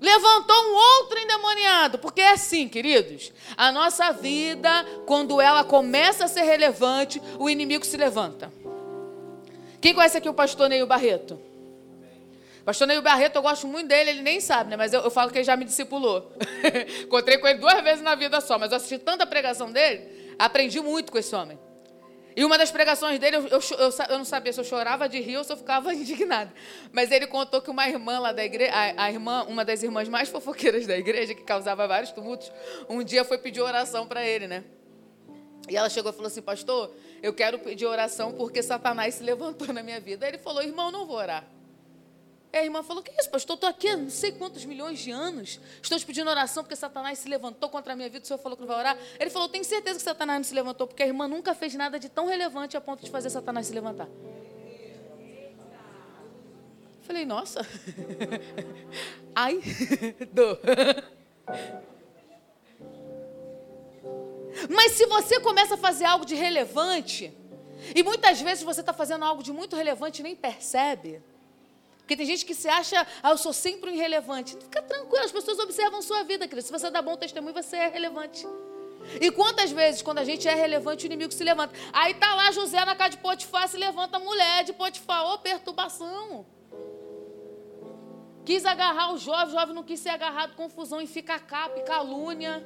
[0.01, 1.99] Levantou um outro endemoniado.
[1.99, 3.31] Porque é assim, queridos.
[3.55, 8.51] A nossa vida, quando ela começa a ser relevante, o inimigo se levanta.
[9.79, 11.39] Quem conhece aqui o pastor Neil Barreto?
[12.65, 14.77] Pastor Neil Barreto, eu gosto muito dele, ele nem sabe, né?
[14.77, 16.31] Mas eu, eu falo que ele já me discipulou.
[17.03, 20.79] Encontrei com ele duas vezes na vida só, mas eu assisti tanta pregação dele, aprendi
[20.79, 21.59] muito com esse homem.
[22.35, 23.59] E uma das pregações dele, eu, eu,
[24.09, 26.51] eu, não sabia se eu chorava de rir ou se eu ficava indignada.
[26.91, 30.09] Mas ele contou que uma irmã lá da igreja, a, a, irmã, uma das irmãs
[30.09, 32.51] mais fofoqueiras da igreja, que causava vários tumultos,
[32.89, 34.63] um dia foi pedir oração para ele, né?
[35.69, 39.73] E ela chegou e falou assim, pastor, eu quero pedir oração porque Satanás se levantou
[39.73, 40.25] na minha vida.
[40.25, 41.47] Aí ele falou, irmão, não vou orar.
[42.53, 43.55] E a irmã falou: Que isso, pastor?
[43.55, 45.59] Estou aqui há não sei quantos milhões de anos.
[45.81, 48.23] Estou te pedindo oração porque Satanás se levantou contra a minha vida.
[48.23, 48.97] O senhor falou que não vai orar.
[49.19, 51.99] Ele falou: Tenho certeza que Satanás não se levantou, porque a irmã nunca fez nada
[51.99, 54.07] de tão relevante a ponto de fazer Satanás se levantar.
[57.01, 57.65] Falei: Nossa.
[59.33, 59.59] Ai,
[60.31, 60.59] dor.
[64.69, 67.35] Mas se você começa a fazer algo de relevante,
[67.95, 71.32] e muitas vezes você está fazendo algo de muito relevante e nem percebe.
[72.03, 74.57] Porque tem gente que se acha, ah, eu sou sempre um irrelevante.
[74.57, 76.65] Fica tranquilo, as pessoas observam sua vida, querido.
[76.65, 78.45] Se você dá bom testemunho, você é relevante.
[79.21, 81.73] E quantas vezes, quando a gente é relevante, o inimigo se levanta?
[81.93, 85.25] Aí tá lá José na casa de Potifar, se levanta a mulher de Potifar.
[85.25, 86.45] Ô, oh, perturbação.
[88.45, 91.83] Quis agarrar o jovem, o jovem não quis ser agarrado, confusão e fica capa e
[91.83, 92.61] calúnia.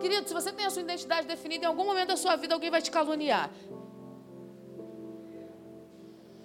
[0.00, 2.70] Querido, se você tem a sua identidade definida, em algum momento da sua vida alguém
[2.70, 3.50] vai te caluniar.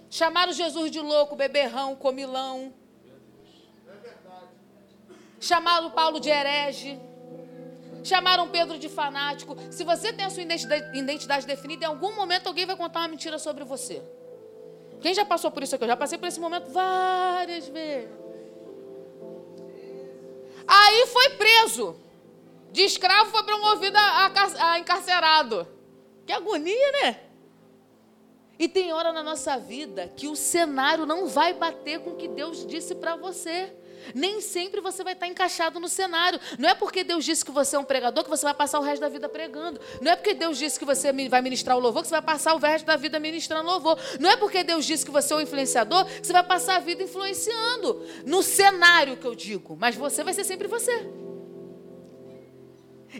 [0.09, 2.73] Chamaram Jesus de louco, beberrão, comilão.
[5.39, 6.99] Chamaram Paulo de herege.
[8.03, 9.55] Chamaram Pedro de fanático.
[9.69, 10.43] Se você tem a sua
[10.93, 14.01] identidade definida, em algum momento alguém vai contar uma mentira sobre você.
[15.01, 15.83] Quem já passou por isso aqui?
[15.83, 18.09] Eu já passei por esse momento várias vezes.
[20.67, 21.95] Aí foi preso.
[22.71, 25.67] De escravo foi promovido a, a, a encarcerado.
[26.25, 27.28] Que agonia, né?
[28.59, 32.27] E tem hora na nossa vida que o cenário não vai bater com o que
[32.27, 33.71] Deus disse para você.
[34.13, 36.37] Nem sempre você vai estar encaixado no cenário.
[36.57, 38.81] Não é porque Deus disse que você é um pregador que você vai passar o
[38.81, 39.79] resto da vida pregando.
[40.01, 42.53] Não é porque Deus disse que você vai ministrar o louvor que você vai passar
[42.53, 43.97] o resto da vida ministrando louvor.
[44.19, 46.79] Não é porque Deus disse que você é um influenciador que você vai passar a
[46.79, 48.05] vida influenciando.
[48.25, 49.77] No cenário que eu digo.
[49.79, 51.09] Mas você vai ser sempre você.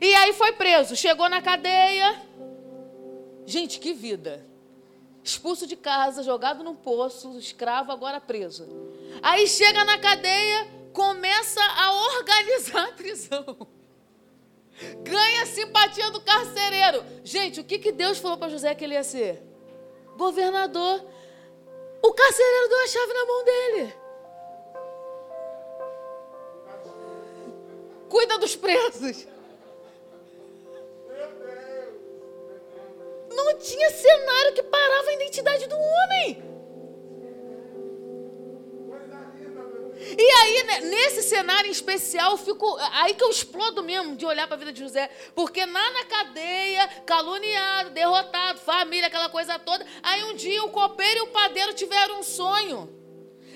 [0.02, 0.98] E aí foi preso.
[0.98, 2.24] Chegou na cadeia.
[3.46, 4.49] Gente, que vida
[5.24, 8.68] expulso de casa, jogado num poço, escravo, agora preso.
[9.22, 13.68] Aí chega na cadeia, começa a organizar a prisão.
[15.04, 17.04] Ganha a simpatia do carcereiro.
[17.24, 19.44] Gente, o que, que Deus falou para José que ele ia ser?
[20.16, 21.06] Governador.
[22.02, 23.94] O carcereiro deu a chave na mão dele.
[28.10, 29.28] Cuida dos presos.
[33.30, 36.50] Não tinha cenário que parava a identidade do homem.
[40.18, 44.48] E aí, né, nesse cenário em especial, fico, aí que eu explodo mesmo de olhar
[44.48, 45.10] para a vida de José.
[45.36, 49.86] Porque lá na cadeia, caluniado, derrotado, família, aquela coisa toda.
[50.02, 52.90] Aí um dia o copeiro e o padeiro tiveram um sonho.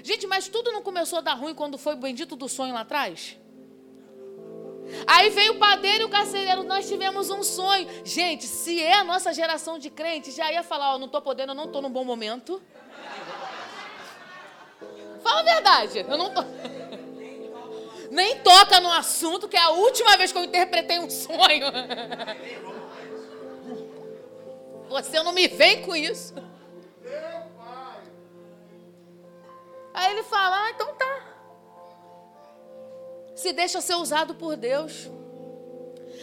[0.03, 2.81] Gente, mas tudo não começou a dar ruim quando foi o bendito do sonho lá
[2.81, 3.37] atrás?
[5.07, 7.87] Aí veio o padeiro e o carcereiro, nós tivemos um sonho.
[8.03, 11.21] Gente, se é a nossa geração de crentes, já ia falar, ó, oh, não estou
[11.21, 12.61] podendo, eu não estou num bom momento.
[15.21, 16.43] Fala a verdade, eu não tô.
[18.11, 21.67] Nem toca no assunto, que é a última vez que eu interpretei um sonho.
[24.89, 26.35] Você não me vem com isso.
[29.93, 31.32] Aí ele fala, ah, então tá
[33.35, 35.09] se deixa ser usado por Deus.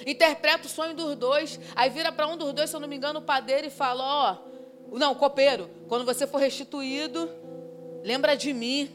[0.06, 1.58] Interpreta o sonho dos dois.
[1.74, 4.04] Aí vira para um dos dois, se eu não me engano, o padeiro e fala:
[4.04, 4.36] Ó,
[4.90, 7.28] oh, não, copeiro, quando você for restituído,
[8.02, 8.90] lembra de mim.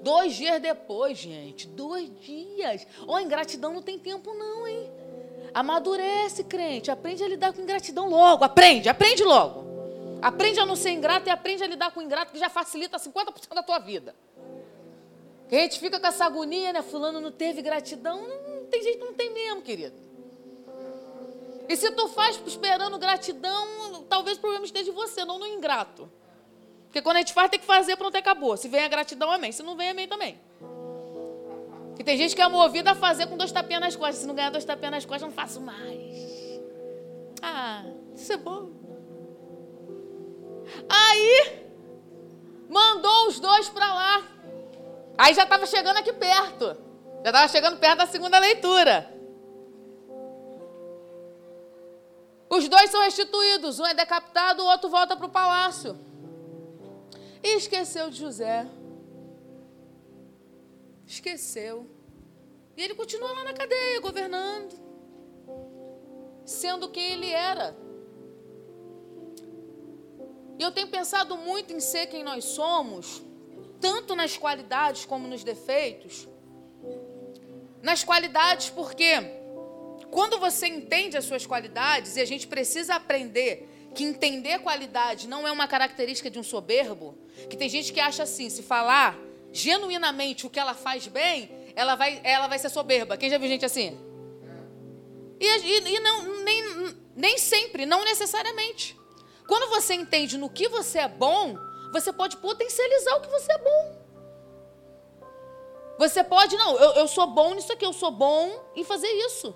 [0.00, 2.86] Dois dias depois, gente, dois dias.
[3.06, 4.90] Ó, oh, ingratidão não tem tempo, não, hein?
[5.52, 6.90] Amadurece, crente.
[6.90, 8.44] Aprende a lidar com ingratidão logo.
[8.44, 9.66] Aprende, aprende logo.
[10.20, 13.54] Aprende a não ser ingrato e aprende a lidar com ingrato, que já facilita 50%
[13.54, 14.14] da tua vida.
[15.50, 16.82] A gente fica com essa agonia, né?
[16.82, 18.20] Fulano não teve gratidão.
[18.20, 19.96] Não, tem jeito, não tem mesmo, querido.
[21.68, 26.10] E se tu faz esperando gratidão, talvez o problema esteja em você, não no ingrato.
[26.84, 28.56] Porque quando a gente faz, tem que fazer, pronto, acabou.
[28.56, 29.52] Se vem a gratidão, amém.
[29.52, 30.40] Se não vem, amém também.
[31.98, 34.18] E tem gente que é movida a fazer com dois tapinhas nas costas.
[34.18, 36.60] Se não ganhar dois tapinhas nas costas, não faço mais.
[37.42, 37.84] Ah,
[38.14, 38.70] isso é bom.
[40.88, 41.68] Aí,
[42.68, 44.37] mandou os dois para lá.
[45.18, 46.76] Aí já estava chegando aqui perto.
[47.24, 49.12] Já estava chegando perto da segunda leitura.
[52.48, 53.80] Os dois são restituídos.
[53.80, 55.98] Um é decapitado, o outro volta para o palácio.
[57.42, 58.66] E esqueceu de José.
[61.04, 61.86] Esqueceu.
[62.76, 64.78] E ele continua lá na cadeia, governando.
[66.46, 67.76] Sendo quem ele era.
[70.58, 73.22] E eu tenho pensado muito em ser quem nós somos,
[73.80, 76.28] tanto nas qualidades como nos defeitos.
[77.82, 79.12] Nas qualidades, porque
[80.10, 85.46] quando você entende as suas qualidades, e a gente precisa aprender que entender qualidade não
[85.46, 89.18] é uma característica de um soberbo, que tem gente que acha assim, se falar
[89.52, 93.16] genuinamente o que ela faz bem, ela vai, ela vai ser soberba.
[93.16, 93.98] Quem já viu gente assim?
[95.40, 98.96] E, e, e não, nem, nem sempre, não necessariamente.
[99.46, 101.56] Quando você entende no que você é bom,
[101.92, 103.98] você pode potencializar o que você é bom.
[105.98, 109.54] Você pode, não, eu, eu sou bom nisso aqui, eu sou bom em fazer isso.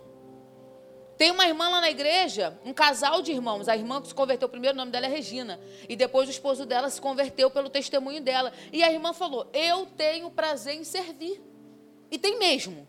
[1.17, 3.69] Tem uma irmã lá na igreja, um casal de irmãos.
[3.69, 5.61] A irmã que se converteu primeiro, o nome dela é Regina.
[5.89, 8.53] E depois o esposo dela se converteu pelo testemunho dela.
[8.73, 11.41] E a irmã falou: Eu tenho prazer em servir.
[12.11, 12.89] E tem mesmo.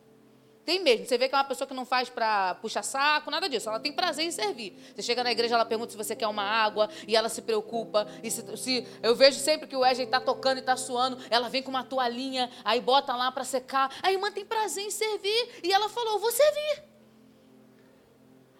[0.65, 1.05] Tem mesmo.
[1.05, 3.67] Você vê que é uma pessoa que não faz para puxar saco, nada disso.
[3.67, 4.73] Ela tem prazer em servir.
[4.95, 8.07] Você chega na igreja, ela pergunta se você quer uma água e ela se preocupa.
[8.23, 11.49] E se, se eu vejo sempre que o Wesley está tocando e está suando, ela
[11.49, 13.93] vem com uma toalhinha, aí bota lá para secar.
[14.01, 16.83] A irmã tem prazer em servir e ela falou: vou servir.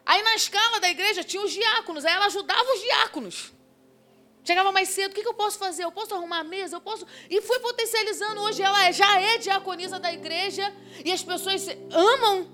[0.06, 3.54] Aí na escala da igreja tinha os diáconos, aí ela ajudava os diáconos.
[4.44, 5.86] Chegava mais cedo, o que, eu posso fazer?
[5.86, 6.76] Eu posso arrumar a mesa?
[6.76, 7.08] Eu posso.
[7.30, 8.42] E fui potencializando.
[8.42, 12.52] Hoje ela é, já é diaconisa da igreja e as pessoas amam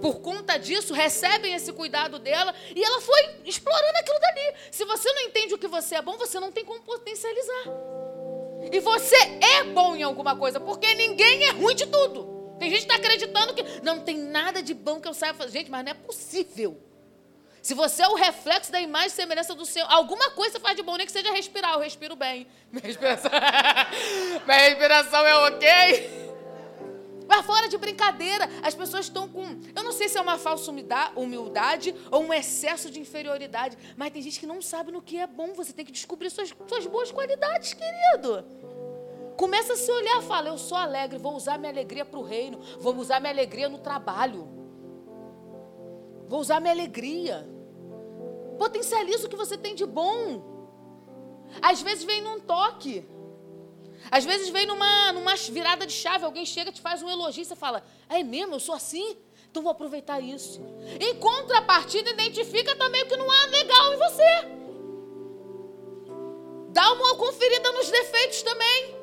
[0.00, 4.54] por conta disso, recebem esse cuidado dela e ela foi explorando aquilo dali.
[4.70, 7.64] Se você não entende o que você é bom, você não tem como potencializar.
[8.72, 12.56] E você é bom em alguma coisa, porque ninguém é ruim de tudo.
[12.58, 15.58] Tem gente que está acreditando que não tem nada de bom que eu saiba fazer.
[15.58, 16.80] Gente, mas não é possível.
[17.62, 20.82] Se você é o reflexo da imagem e semelhança do Senhor, alguma coisa faz de
[20.82, 21.74] bom, nem que seja respirar.
[21.74, 22.48] Eu respiro bem.
[22.72, 23.30] Minha respiração,
[24.44, 26.22] Minha respiração é ok.
[27.28, 29.42] Mas fora de brincadeira, as pessoas estão com.
[29.74, 30.72] Eu não sei se é uma falsa
[31.16, 35.26] humildade ou um excesso de inferioridade, mas tem gente que não sabe no que é
[35.26, 35.54] bom.
[35.54, 38.44] Você tem que descobrir suas, suas boas qualidades, querido.
[39.36, 42.22] Começa a se olhar e fala: Eu sou alegre, vou usar minha alegria para o
[42.22, 44.51] reino, vou usar minha alegria no trabalho.
[46.28, 47.48] Vou usar minha alegria.
[48.58, 50.50] Potencializa o que você tem de bom.
[51.60, 53.04] Às vezes vem num toque.
[54.10, 56.24] Às vezes vem numa, numa virada de chave.
[56.24, 59.16] Alguém chega, te faz um elogio você fala: É mesmo, eu sou assim?
[59.50, 60.60] Então vou aproveitar isso.
[60.98, 64.62] Em contrapartida, identifica também o que não há legal em você.
[66.70, 69.01] Dá uma conferida nos defeitos também.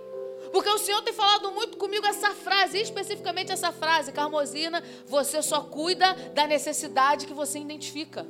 [0.52, 5.62] Porque o Senhor tem falado muito comigo essa frase, especificamente essa frase, Carmosina, você só
[5.62, 8.26] cuida da necessidade que você identifica.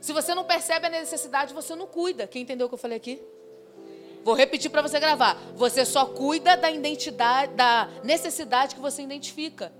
[0.00, 2.26] Se você não percebe a necessidade, você não cuida.
[2.26, 3.22] Quem entendeu o que eu falei aqui?
[4.24, 5.36] Vou repetir para você gravar.
[5.54, 9.72] Você só cuida da identidade, da necessidade que você identifica.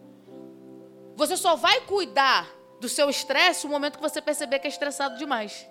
[1.17, 2.49] Você só vai cuidar
[2.81, 5.67] do seu estresse no momento que você perceber que é estressado demais.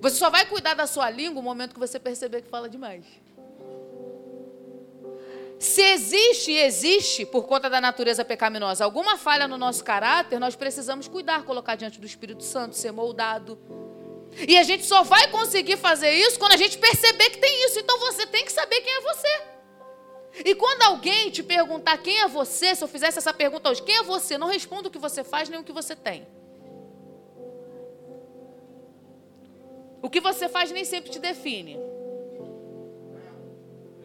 [0.00, 3.04] Você só vai cuidar da sua língua no momento que você perceber que fala demais.
[5.58, 10.56] Se existe e existe, por conta da natureza pecaminosa, alguma falha no nosso caráter, nós
[10.56, 13.58] precisamos cuidar, colocar diante do Espírito Santo, ser moldado.
[14.48, 17.78] E a gente só vai conseguir fazer isso quando a gente perceber que tem isso.
[17.78, 19.42] Então você tem que saber quem é você.
[20.44, 23.96] E quando alguém te perguntar quem é você, se eu fizesse essa pergunta hoje, quem
[23.96, 24.36] é você?
[24.36, 26.26] Não responda o que você faz nem o que você tem.
[30.02, 31.78] O que você faz nem sempre te define.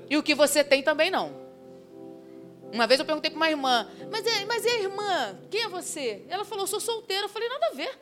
[0.09, 1.49] E o que você tem também não.
[2.71, 5.39] Uma vez eu perguntei para uma irmã, mas, é, mas a irmã?
[5.49, 6.23] Quem é você?
[6.29, 7.25] Ela falou, sou solteira.
[7.25, 7.97] Eu falei, nada a ver.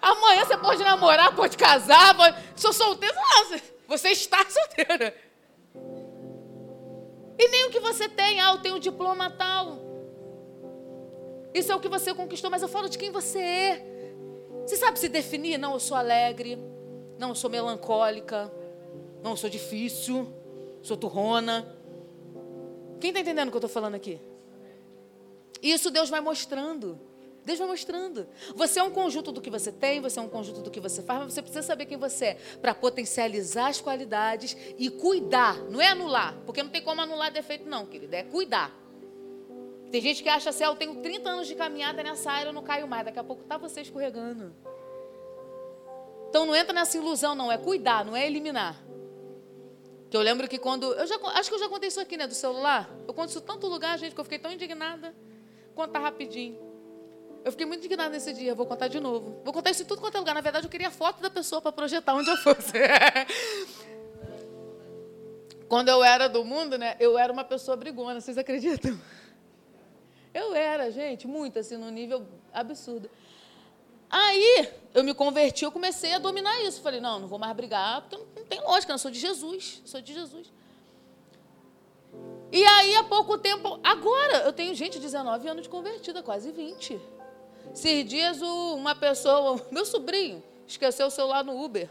[0.00, 2.36] Amanhã você pode namorar, pode casar, pode...
[2.56, 3.14] sou solteira.
[3.14, 5.14] Não, você está solteira.
[7.38, 9.78] E nem o que você tem, ah, eu tenho um diploma tal.
[11.54, 13.84] Isso é o que você conquistou, mas eu falo de quem você é.
[14.66, 15.56] Você sabe se definir?
[15.56, 16.58] Não, eu sou alegre.
[17.16, 18.52] Não, eu sou melancólica.
[19.22, 20.32] Não, sou difícil.
[20.82, 21.76] Sou turrona.
[23.00, 24.20] Quem está entendendo o que eu estou falando aqui?
[25.62, 26.98] Isso Deus vai mostrando.
[27.44, 28.28] Deus vai mostrando.
[28.54, 31.02] Você é um conjunto do que você tem, você é um conjunto do que você
[31.02, 35.56] faz, mas você precisa saber quem você é para potencializar as qualidades e cuidar.
[35.70, 38.18] Não é anular, porque não tem como anular defeito, não, querida.
[38.18, 38.76] É cuidar.
[39.90, 42.52] Tem gente que acha assim, ah, eu tenho 30 anos de caminhada nessa área, eu
[42.52, 43.06] não caio mais.
[43.06, 44.54] Daqui a pouco está você escorregando.
[46.28, 47.50] Então não entra nessa ilusão, não.
[47.50, 48.87] É cuidar, não é eliminar.
[50.10, 50.92] Que eu lembro que quando.
[50.94, 52.26] Eu já, acho que eu já contei isso aqui, né?
[52.26, 52.88] Do celular.
[53.06, 55.14] Eu conto isso tanto lugar, gente, que eu fiquei tão indignada.
[55.74, 56.58] Contar rapidinho.
[57.44, 59.40] Eu fiquei muito indignada nesse dia, vou contar de novo.
[59.44, 60.34] Vou contar isso em tudo quanto é lugar.
[60.34, 62.72] Na verdade, eu queria a foto da pessoa para projetar onde eu fosse.
[65.68, 66.96] Quando eu era do mundo, né?
[66.98, 68.98] Eu era uma pessoa brigona, vocês acreditam?
[70.32, 73.10] Eu era, gente, muito assim, num nível absurdo.
[74.10, 76.80] Aí eu me converti, eu comecei a dominar isso.
[76.80, 80.12] Falei, não, não vou mais brigar, porque tem lógica, eu sou de Jesus, sou de
[80.14, 80.50] Jesus.
[82.50, 86.98] E aí, há pouco tempo, agora, eu tenho gente, 19 anos de convertida, quase 20.
[87.72, 91.90] Esses dias, uma pessoa, meu sobrinho, esqueceu o celular no Uber.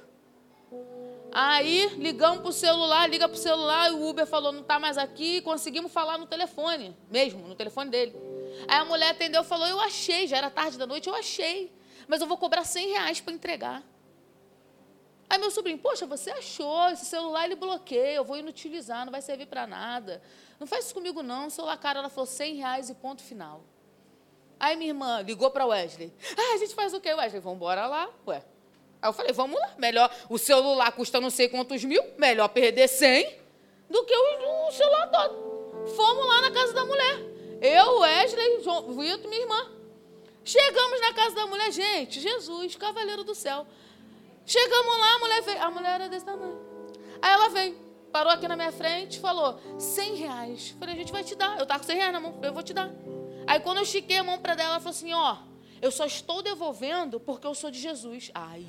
[1.31, 4.79] Aí, ligamos para o celular, liga para o celular, e o Uber falou, não está
[4.79, 8.15] mais aqui, conseguimos falar no telefone, mesmo, no telefone dele.
[8.67, 11.71] Aí a mulher atendeu e falou, eu achei, já era tarde da noite, eu achei,
[12.07, 13.83] mas eu vou cobrar 100 reais para entregar.
[15.29, 19.21] Aí meu sobrinho, poxa, você achou, esse celular ele bloqueia, eu vou inutilizar, não vai
[19.21, 20.21] servir para nada.
[20.59, 23.61] Não faz isso comigo não, celular cara, ela falou 100 reais e ponto final.
[24.59, 26.13] Aí minha irmã ligou para Wesley.
[26.37, 27.41] Ah, a gente faz o quê, Wesley?
[27.41, 28.43] Vamos embora lá, ué.
[29.01, 32.87] Aí eu falei, vamos lá, melhor, o celular custa não sei quantos mil, melhor perder
[32.87, 33.35] 100
[33.89, 35.87] do que o, o celular todo.
[35.95, 37.19] Fomos lá na casa da mulher.
[37.61, 39.71] Eu, Wesley, João, Vitor minha irmã.
[40.43, 43.67] Chegamos na casa da mulher, gente, Jesus, cavaleiro do céu.
[44.47, 45.61] Chegamos lá, a mulher veio.
[45.61, 46.57] A mulher era desse tamanho.
[47.21, 47.75] Aí ela veio,
[48.13, 50.75] parou aqui na minha frente, falou: 100 reais.
[50.79, 51.59] Falei: a gente vai te dar.
[51.59, 52.89] Eu tava com 100 reais na mão, eu vou te dar.
[53.45, 55.35] Aí quando eu estiquei a mão para dela, ela falou assim: ó,
[55.81, 58.31] eu só estou devolvendo porque eu sou de Jesus.
[58.33, 58.65] Aí.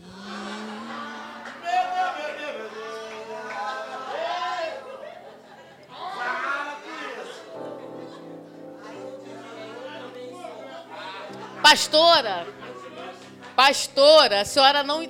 [11.63, 12.47] Pastora,
[13.55, 15.03] pastora, a senhora não.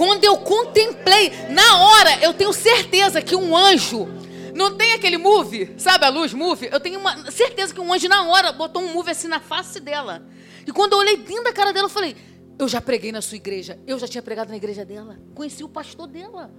[0.00, 4.08] Quando eu contemplei, na hora, eu tenho certeza que um anjo.
[4.54, 6.70] Não tem aquele move, sabe a luz move?
[6.72, 9.78] Eu tenho uma certeza que um anjo na hora botou um move assim na face
[9.78, 10.22] dela.
[10.66, 12.16] E quando eu olhei dentro da cara dela, eu falei:
[12.58, 13.78] Eu já preguei na sua igreja.
[13.86, 15.20] Eu já tinha pregado na igreja dela.
[15.34, 16.50] Conheci o pastor dela.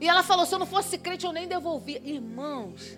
[0.00, 2.00] E ela falou: Se eu não fosse crente, eu nem devolvia.
[2.04, 2.96] Irmãos,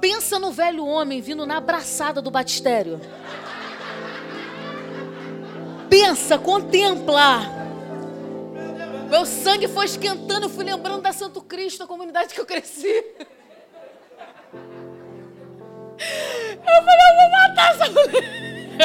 [0.00, 2.98] pensa no velho homem vindo na abraçada do batistério
[5.92, 7.42] pensa, contempla.
[9.10, 12.88] Meu sangue foi esquentando, eu fui lembrando da Santo Cristo, a comunidade que eu cresci.
[16.52, 18.24] Eu falei, eu vou matar essa mulher.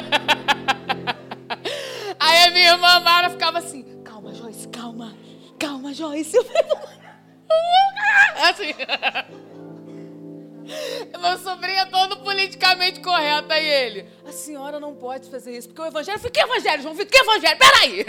[2.19, 5.17] Aí a minha irmã Mara ficava assim, calma, Joyce, calma,
[5.57, 6.37] calma, Joyce.
[6.37, 6.61] Eu falei,
[8.43, 8.75] assim.
[11.19, 13.51] Meu sobrinho é todo politicamente correto.
[13.51, 16.19] Aí ele, a senhora não pode fazer isso, porque o evangelho.
[16.19, 17.11] Que evangelho, João Vitor?
[17.11, 17.57] Que evangelho?
[17.57, 18.05] Peraí.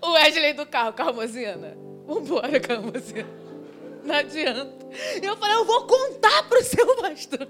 [0.00, 1.76] O Wesley do carro, Carmozina.
[2.06, 3.28] Vambora, Carmozina.
[4.04, 4.86] Não adianta.
[5.20, 7.48] E eu falei, eu vou contar para o seu pastor.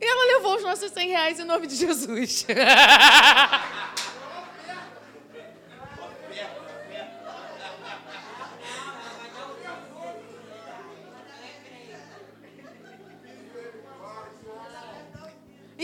[0.00, 2.46] E ela levou os nossos 100 reais em nome de Jesus.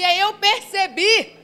[0.00, 1.36] E aí eu percebi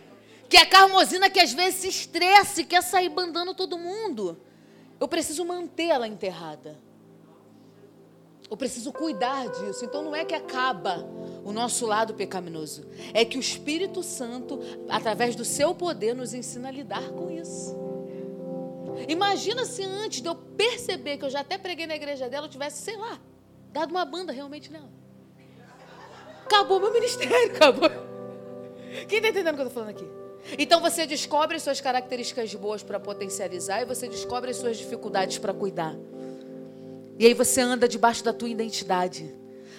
[0.49, 4.41] que a Carmosina que às vezes se estressa e quer sair bandando todo mundo.
[4.99, 6.79] Eu preciso mantê-la enterrada.
[8.51, 9.85] Eu preciso cuidar disso.
[9.85, 11.07] Então não é que acaba
[11.45, 12.87] o nosso lado pecaminoso.
[13.13, 17.77] É que o Espírito Santo, através do seu poder, nos ensina a lidar com isso.
[19.07, 22.51] Imagina se antes de eu perceber que eu já até preguei na igreja dela, eu
[22.51, 23.21] tivesse, sei lá,
[23.71, 24.89] dado uma banda realmente nela.
[26.47, 28.16] Acabou meu ministério, acabou.
[29.09, 30.07] Quem está entendendo o que eu estou falando aqui?
[30.59, 35.53] Então você descobre suas características boas para potencializar e você descobre as suas dificuldades para
[35.53, 35.95] cuidar.
[37.19, 39.35] E aí você anda debaixo da tua identidade.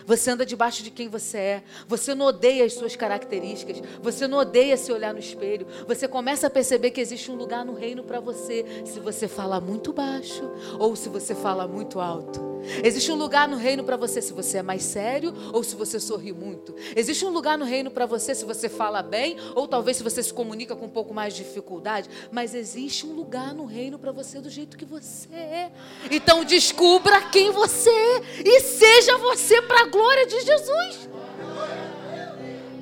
[0.07, 1.63] Você anda debaixo de quem você é.
[1.85, 3.81] Você não odeia as suas características.
[4.01, 5.67] Você não odeia se olhar no espelho.
[5.85, 8.65] Você começa a perceber que existe um lugar no reino para você.
[8.85, 10.49] Se você fala muito baixo
[10.79, 12.47] ou se você fala muito alto.
[12.83, 15.99] Existe um lugar no reino para você se você é mais sério ou se você
[15.99, 16.75] sorri muito.
[16.95, 20.21] Existe um lugar no reino para você se você fala bem ou talvez se você
[20.23, 22.09] se comunica com um pouco mais de dificuldade.
[22.31, 25.71] Mas existe um lugar no reino para você do jeito que você é.
[26.09, 31.09] Então descubra quem você é e seja você para glória de Jesus.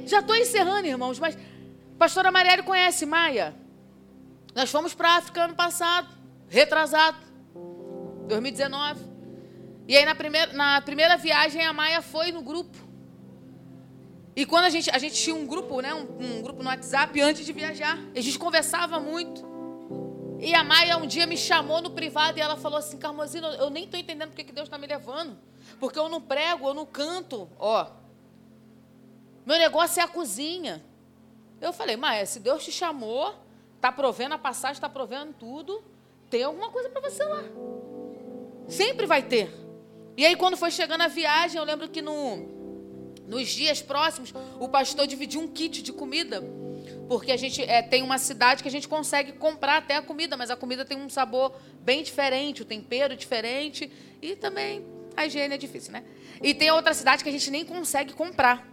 [0.05, 1.38] Já estou encerrando, irmãos, mas
[1.97, 3.55] pastora Marielle conhece Maia.
[4.53, 6.09] Nós fomos para a África ano passado,
[6.49, 7.18] retrasado,
[8.28, 9.01] 2019.
[9.88, 12.78] E aí na primeira, na primeira viagem a Maia foi no grupo.
[14.36, 17.20] E quando a gente, a gente tinha um grupo, né, um, um grupo no WhatsApp
[17.22, 19.41] antes de viajar, a gente conversava muito.
[20.39, 23.70] E a Maia um dia me chamou no privado e ela falou assim, Carmozino, eu
[23.70, 25.38] nem estou entendendo porque que Deus está me levando.
[25.80, 27.49] Porque eu não prego, eu não canto.
[27.59, 27.88] Ó,
[29.45, 30.84] meu negócio é a cozinha.
[31.61, 33.36] Eu falei, Maia, se Deus te chamou,
[33.76, 35.84] está provendo a passagem, está provendo tudo,
[36.30, 37.43] tem alguma coisa para você lá.
[38.68, 39.53] Sempre vai ter.
[40.18, 42.53] E aí, quando foi chegando a viagem, eu lembro que no,
[43.28, 46.41] Nos dias próximos, o pastor dividiu um kit de comida.
[47.07, 50.36] Porque a gente é, tem uma cidade que a gente consegue comprar até a comida,
[50.36, 53.91] mas a comida tem um sabor bem diferente, o tempero diferente
[54.22, 54.84] e também
[55.16, 56.03] a higiene é difícil, né?
[56.41, 58.68] E tem outra cidade que a gente nem consegue comprar.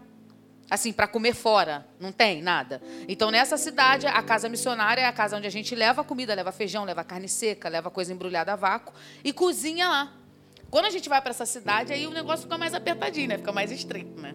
[0.70, 1.86] Assim, para comer fora.
[2.00, 2.80] Não tem nada.
[3.06, 6.50] Então, nessa cidade, a casa missionária é a casa onde a gente leva comida, leva
[6.50, 10.12] feijão, leva carne seca, leva coisa embrulhada a vácuo e cozinha lá.
[10.70, 13.36] Quando a gente vai para essa cidade, aí o negócio fica mais apertadinho, né?
[13.36, 14.34] Fica mais estreito, né?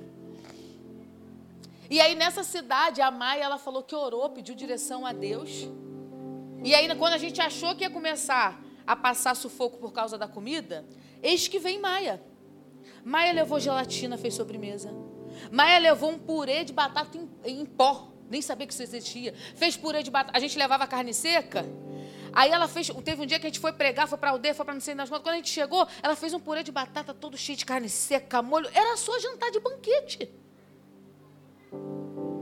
[1.89, 5.67] E aí, nessa cidade, a Maia, ela falou que orou, pediu direção a Deus.
[6.63, 10.27] E aí, quando a gente achou que ia começar a passar sufoco por causa da
[10.27, 10.85] comida,
[11.21, 12.21] eis que vem Maia.
[13.07, 14.93] Maia levou gelatina, fez sobremesa.
[15.49, 19.33] Maia levou um purê de batata em, em pó, nem sabia que isso existia.
[19.55, 20.37] Fez purê de batata.
[20.37, 21.65] A gente levava carne seca.
[22.33, 22.89] Aí ela fez.
[23.05, 24.93] Teve um dia que a gente foi pregar, foi para aldeia, foi para não sei
[24.93, 25.23] das contas.
[25.23, 28.41] Quando a gente chegou, ela fez um purê de batata todo cheio de carne seca,
[28.41, 28.69] molho.
[28.73, 30.29] Era só jantar de banquete.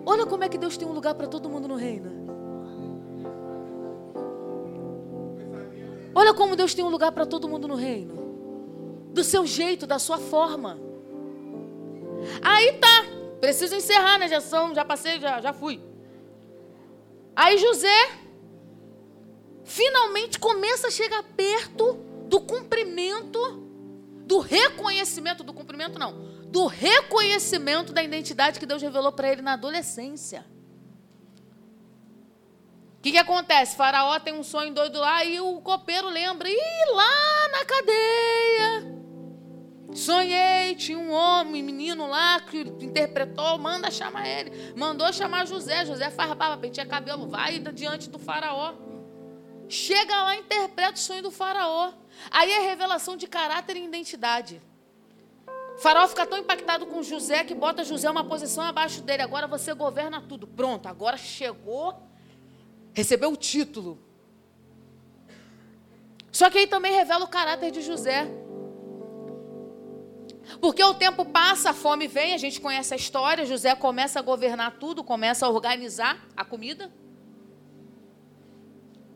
[0.03, 2.26] Olha como é que Deus tem um lugar para todo mundo no reino.
[6.15, 8.24] Olha como Deus tem um lugar para todo mundo no reino
[9.16, 10.78] do seu jeito, da sua forma.
[12.41, 13.05] Aí tá,
[13.39, 14.28] preciso encerrar, né?
[14.28, 15.82] Já são, já passei, já, já fui.
[17.34, 18.11] Aí José
[19.63, 21.93] finalmente começa a chegar perto
[22.28, 23.39] do cumprimento,
[24.26, 26.11] do reconhecimento, do cumprimento não,
[26.47, 30.45] do reconhecimento da identidade que Deus revelou para ele na adolescência.
[32.97, 33.78] O que, que acontece?
[33.78, 38.95] Faraó tem um sonho doido lá e o copeiro lembra, e lá na cadeia
[39.96, 44.52] Sonhei, tinha um homem, menino lá que interpretou, manda chamar ele.
[44.76, 45.86] Mandou chamar José.
[45.86, 48.74] José faz barba, penteia cabelo, vai diante do faraó.
[49.70, 51.93] Chega lá, interpreta o sonho do faraó.
[52.30, 54.62] Aí é revelação de caráter e identidade.
[55.76, 59.24] O faraó fica tão impactado com José que bota José uma posição abaixo dele.
[59.24, 60.46] Agora você governa tudo.
[60.46, 61.98] Pronto, agora chegou,
[62.93, 63.98] recebeu o título.
[66.34, 68.30] Só que aí também revela o caráter de José.
[70.62, 73.46] Porque o tempo passa, a fome vem, a gente conhece a história.
[73.46, 76.91] José começa a governar tudo, começa a organizar a comida.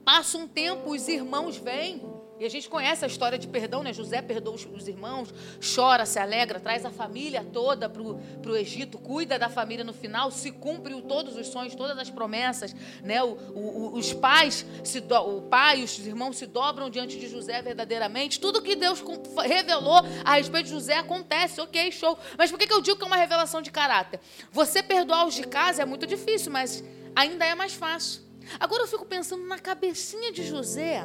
[0.03, 2.01] Passa um tempo, os irmãos vêm.
[2.39, 3.91] E a gente conhece a história de perdão, né?
[3.91, 5.33] José perdoa os, irmãos,
[5.75, 10.31] chora, se alegra, traz a família toda para o Egito, cuida da família no final,
[10.31, 12.73] se cumpre todos os sonhos, todas as promessas,
[13.03, 13.21] né?
[13.21, 17.27] O, o, os pais, se do, o pai e os irmãos se dobram diante de
[17.27, 18.39] José verdadeiramente.
[18.39, 19.03] Tudo que Deus
[19.43, 22.17] revelou a respeito de José acontece, ok, show.
[22.37, 24.21] Mas por que, que eu digo que é uma revelação de caráter?
[24.49, 26.81] Você perdoar os de casa é muito difícil, mas
[27.13, 28.21] ainda é mais fácil.
[28.57, 31.03] Agora eu fico pensando na cabecinha de José.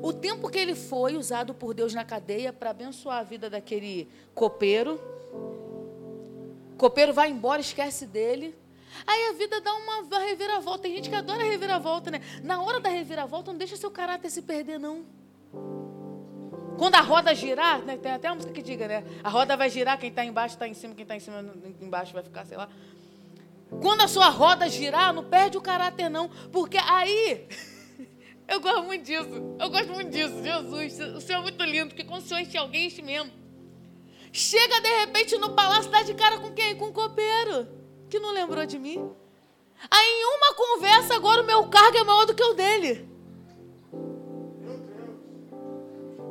[0.00, 4.08] O tempo que ele foi usado por Deus na cadeia para abençoar a vida daquele
[4.34, 5.00] copeiro.
[6.76, 8.54] Copeiro vai embora, esquece dele.
[9.06, 10.82] Aí a vida dá uma reviravolta.
[10.82, 12.20] Tem gente que adora reviravolta, né?
[12.42, 15.04] Na hora da reviravolta, não deixa seu caráter se perder, não.
[16.78, 17.96] Quando a roda girar, né?
[17.96, 19.04] tem até uma música que diga, né?
[19.24, 21.44] A roda vai girar, quem está embaixo está em cima, quem está em cima
[21.80, 22.68] embaixo vai ficar, sei lá.
[23.82, 26.28] Quando a sua roda girar, não perde o caráter, não.
[26.52, 27.48] Porque aí
[28.48, 29.56] Eu gosto muito disso.
[29.60, 30.42] Eu gosto muito disso.
[30.42, 33.30] Jesus, o Senhor é muito lindo, porque quando o Senhor enche alguém, enche mesmo.
[34.32, 36.76] Chega de repente no palácio, dá de cara com quem?
[36.76, 37.68] Com o copeiro,
[38.08, 39.10] que não lembrou de mim.
[39.90, 43.08] Aí em uma conversa, agora o meu cargo é maior do que o dele.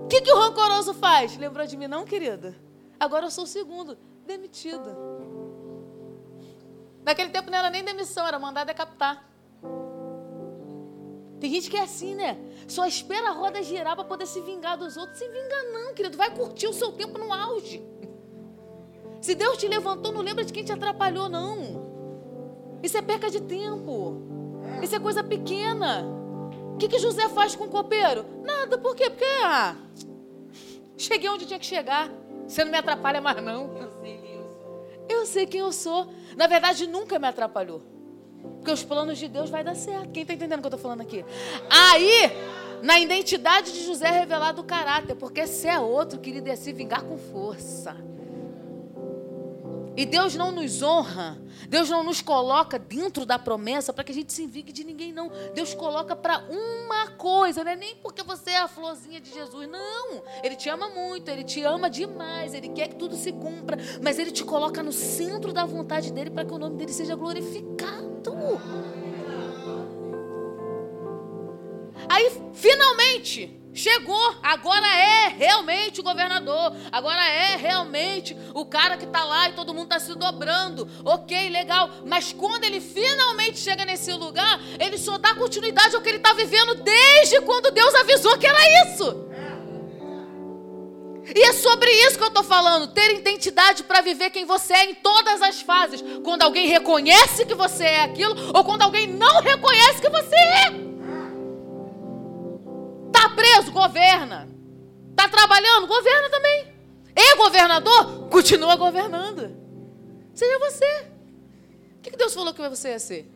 [0.03, 1.37] O que, que o rancoroso faz?
[1.37, 2.55] Lembrou de mim, não, querida?
[2.99, 4.95] Agora eu sou o segundo, demitido.
[7.03, 9.23] Naquele tempo não era nem demissão, era mandar decapitar.
[11.39, 12.37] Tem gente que é assim, né?
[12.67, 15.19] Só espera a roda girar para poder se vingar dos outros.
[15.19, 16.17] Se vinga não, querido.
[16.17, 17.85] Vai curtir o seu tempo no auge.
[19.21, 22.79] Se Deus te levantou, não lembra de quem te atrapalhou, não.
[22.81, 24.21] Isso é perca de tempo.
[24.81, 26.05] Isso é coisa pequena.
[26.73, 28.25] O que, que José faz com o copeiro?
[28.43, 28.77] Nada.
[28.77, 29.09] Por quê?
[29.09, 29.75] Porque, ah,
[30.95, 32.11] cheguei onde tinha que chegar.
[32.47, 33.75] Você não me atrapalha mais, não.
[33.77, 34.83] Eu sei quem eu sou.
[35.09, 36.07] Eu sei quem eu sou.
[36.35, 37.96] Na verdade, nunca me atrapalhou.
[38.55, 40.09] Porque os planos de Deus vai dar certo.
[40.09, 41.23] Quem está entendendo o que eu estou falando aqui?
[41.69, 42.31] Aí,
[42.81, 45.15] na identidade de José é revelado o caráter.
[45.15, 47.95] Porque se é outro, querido, é se vingar com força.
[49.97, 54.15] E Deus não nos honra, Deus não nos coloca dentro da promessa para que a
[54.15, 55.31] gente se envigue de ninguém, não.
[55.55, 59.67] Deus coloca para uma coisa, não é nem porque você é a florzinha de Jesus,
[59.67, 60.21] não.
[60.43, 64.19] Ele te ama muito, ele te ama demais, ele quer que tudo se cumpra, mas
[64.19, 68.06] ele te coloca no centro da vontade dele para que o nome dele seja glorificado.
[72.09, 79.23] Aí, finalmente, Chegou, agora é realmente o governador, agora é realmente o cara que está
[79.23, 80.89] lá e todo mundo está se dobrando.
[81.05, 81.87] Ok, legal.
[82.03, 86.33] Mas quando ele finalmente chega nesse lugar, ele só dá continuidade ao que ele está
[86.33, 88.57] vivendo desde quando Deus avisou que era
[88.87, 89.27] isso.
[91.35, 94.85] E é sobre isso que eu estou falando: ter identidade para viver quem você é
[94.91, 96.03] em todas as fases.
[96.23, 100.87] Quando alguém reconhece que você é aquilo, ou quando alguém não reconhece que você é.
[103.07, 103.71] Está preso?
[103.71, 104.47] Governa.
[105.11, 105.87] Está trabalhando?
[105.87, 106.67] Governa também.
[107.15, 108.29] É governador?
[108.29, 109.51] Continua governando.
[110.33, 111.07] Seja você.
[111.97, 113.31] O que Deus falou que você ia ser?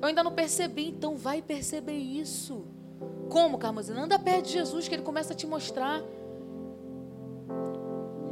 [0.00, 2.64] Eu ainda não percebi, então vai perceber isso.
[3.30, 4.02] Como, Carmosina?
[4.02, 6.02] Anda perto de Jesus que ele começa a te mostrar.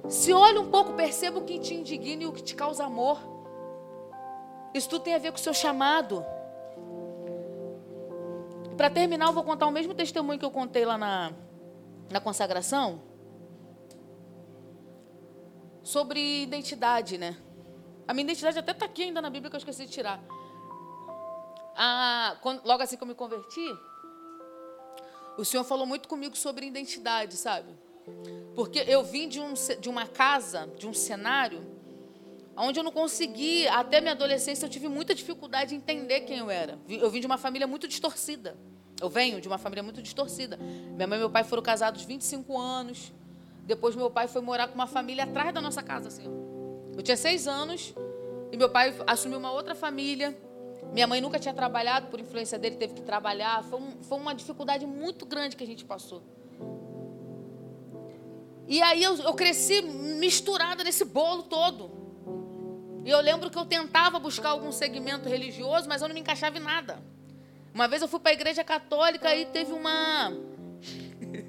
[0.08, 3.18] Se olha um pouco, perceba o que te indigna e o que te causa amor.
[4.72, 6.24] Isso tudo tem a ver com o seu chamado.
[8.76, 11.32] Para terminar, eu vou contar o mesmo testemunho que eu contei lá na,
[12.10, 13.00] na consagração.
[15.82, 17.36] Sobre identidade, né?
[18.06, 20.20] A minha identidade até está aqui ainda na Bíblia que eu esqueci de tirar.
[21.76, 23.64] Ah, quando, logo assim que eu me converti,
[25.36, 27.68] o Senhor falou muito comigo sobre identidade, sabe?
[28.54, 31.64] Porque eu vim de, um, de uma casa, de um cenário,
[32.56, 36.50] onde eu não consegui, até minha adolescência, eu tive muita dificuldade de entender quem eu
[36.50, 36.78] era.
[36.88, 38.56] Eu vim de uma família muito distorcida.
[39.00, 40.56] Eu venho de uma família muito distorcida.
[40.56, 43.12] Minha mãe e meu pai foram casados 25 anos.
[43.66, 46.24] Depois meu pai foi morar com uma família atrás da nossa casa, assim.
[46.96, 47.94] Eu tinha seis anos
[48.52, 50.36] e meu pai assumiu uma outra família.
[50.92, 53.64] Minha mãe nunca tinha trabalhado, por influência dele, teve que trabalhar.
[53.64, 56.22] Foi, um, foi uma dificuldade muito grande que a gente passou.
[58.66, 61.90] E aí eu, eu cresci misturada nesse bolo todo.
[63.04, 66.56] E eu lembro que eu tentava buscar algum segmento religioso, mas eu não me encaixava
[66.56, 67.02] em nada.
[67.74, 70.32] Uma vez eu fui para a igreja católica e teve uma.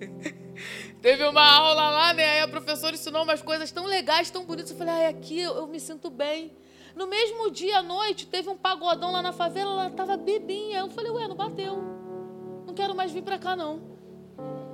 [1.01, 2.25] teve uma aula lá, né?
[2.31, 4.71] Aí a professora ensinou umas coisas tão legais, tão bonitas.
[4.71, 6.51] Eu falei, ai, aqui eu, eu me sinto bem.
[6.95, 10.79] No mesmo dia à noite, teve um pagodão lá na favela, ela estava bebinha.
[10.79, 11.83] Eu falei, ué, não bateu.
[12.65, 13.81] Não quero mais vir para cá, não.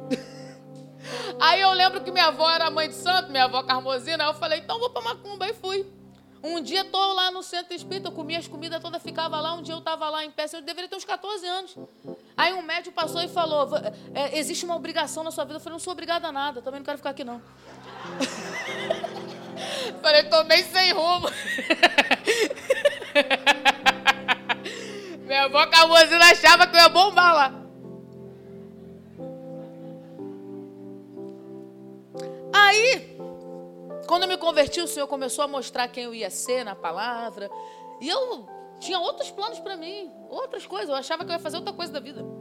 [1.42, 4.24] Aí eu lembro que minha avó era mãe de santo, minha avó Carmosina.
[4.24, 5.48] Aí eu falei, então vou para Macumba.
[5.48, 5.86] E fui.
[6.44, 9.54] Um dia estou lá no centro espírita, eu comia as comidas todas, ficava lá.
[9.54, 11.76] Um dia eu estava lá em pé, eu deveria ter uns 14 anos.
[12.36, 13.70] Aí um médico passou e falou:
[14.14, 15.58] é, existe uma obrigação na sua vida.
[15.58, 17.42] Eu falei: não sou obrigada a nada, também não quero ficar aqui não.
[20.02, 21.30] falei: tô meio sem rumo.
[25.26, 27.54] Minha avó Carmozina achava que eu ia bombar lá.
[32.54, 33.18] Aí,
[34.08, 37.50] quando eu me converti, o Senhor começou a mostrar quem eu ia ser na palavra.
[38.02, 38.48] E eu
[38.80, 40.90] tinha outros planos para mim, outras coisas.
[40.90, 42.41] Eu achava que eu ia fazer outra coisa da vida.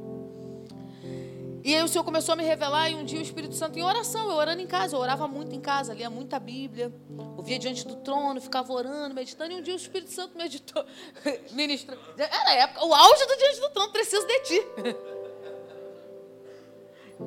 [1.62, 3.82] E aí o Senhor começou a me revelar, e um dia o Espírito Santo em
[3.82, 6.92] oração, eu orando em casa, eu orava muito em casa, lia muita Bíblia,
[7.36, 10.84] ouvia diante do trono, ficava orando, meditando, e um dia o Espírito Santo meditou,
[11.52, 11.98] ministrou.
[12.16, 14.66] Era a época, o auge do diante do trono, preciso de ti.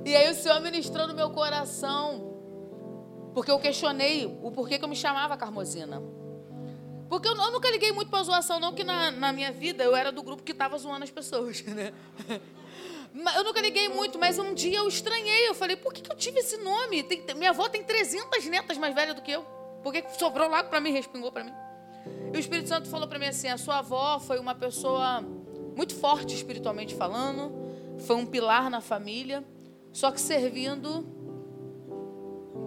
[0.05, 2.33] E aí o Senhor ministrou no meu coração
[3.33, 6.01] porque eu questionei o porquê que eu me chamava Carmosina.
[7.09, 9.95] Porque eu, eu nunca liguei muito para zoação, não, que na, na minha vida eu
[9.95, 11.91] era do grupo que estava zoando as pessoas, né?
[13.35, 15.47] Eu nunca liguei muito, mas um dia eu estranhei.
[15.47, 17.03] Eu falei, por que, que eu tive esse nome?
[17.03, 19.43] Tem, minha avó tem 300 netas mais velhas do que eu.
[19.83, 21.53] Por que sobrou lá para mim, respingou para mim?
[22.33, 25.21] E o Espírito Santo falou para mim assim: a sua avó foi uma pessoa
[25.75, 27.51] muito forte espiritualmente falando,
[27.99, 29.43] foi um pilar na família,
[29.91, 31.05] só que servindo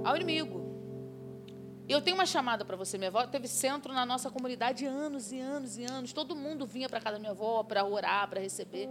[0.04, 0.64] ao inimigo.
[1.88, 2.98] Eu tenho uma chamada para você.
[2.98, 6.12] Minha avó teve centro na nossa comunidade anos e anos e anos.
[6.12, 8.88] Todo mundo vinha para casa da minha avó para orar, para receber.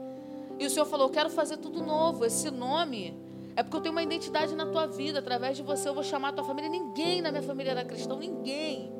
[0.59, 2.25] E o Senhor falou: Eu quero fazer tudo novo.
[2.25, 3.17] Esse nome
[3.55, 5.19] é porque eu tenho uma identidade na tua vida.
[5.19, 6.69] Através de você, eu vou chamar a tua família.
[6.69, 8.93] Ninguém na minha família era cristão, ninguém.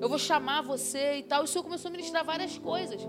[0.00, 1.42] Eu vou chamar você e tal.
[1.42, 3.00] E o Senhor começou a ministrar várias coisas.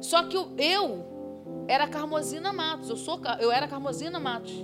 [0.00, 2.90] Só que eu, eu era Carmosina Matos.
[2.90, 4.54] Eu, sou, eu era Carmosina Matos.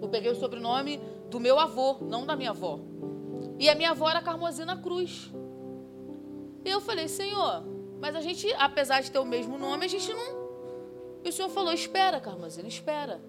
[0.00, 1.00] Eu peguei o sobrenome
[1.30, 2.80] do meu avô, não da minha avó.
[3.58, 5.32] E a minha avó era Carmosina Cruz.
[6.64, 7.64] E eu falei, Senhor,
[8.00, 10.43] mas a gente, apesar de ter o mesmo nome, a gente não.
[11.24, 13.20] E o Senhor falou: espera, Carmosina, espera.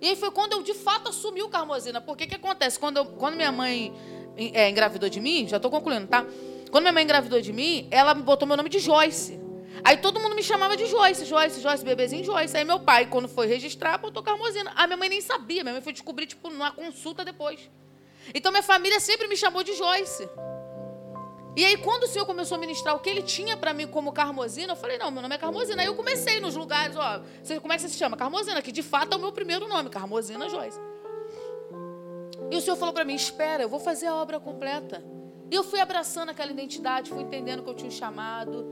[0.00, 2.00] E aí foi quando eu de fato assumi o Carmosina.
[2.00, 2.78] Porque o que acontece?
[2.78, 3.94] Quando, eu, quando minha mãe
[4.36, 6.24] é, engravidou de mim, já estou concluindo, tá?
[6.70, 9.40] Quando minha mãe engravidou de mim, ela botou meu nome de Joyce.
[9.84, 12.56] Aí todo mundo me chamava de Joyce, Joyce, Joyce, bebezinho Joyce.
[12.56, 14.72] Aí meu pai, quando foi registrar, botou Carmosina.
[14.74, 17.70] A minha mãe nem sabia, minha mãe foi descobrir, tipo, numa consulta depois.
[18.34, 20.28] Então minha família sempre me chamou de Joyce.
[21.56, 24.12] E aí, quando o Senhor começou a ministrar o que ele tinha para mim como
[24.12, 25.80] Carmosina, eu falei, não, meu nome é Carmosina.
[25.80, 27.22] Aí eu comecei nos lugares, ó,
[27.62, 28.14] como é que você se chama?
[28.14, 30.78] Carmosina, que de fato é o meu primeiro nome, Carmosina Joyce.
[32.50, 35.02] E o Senhor falou para mim, espera, eu vou fazer a obra completa.
[35.50, 38.66] E eu fui abraçando aquela identidade, fui entendendo que eu tinha um chamado,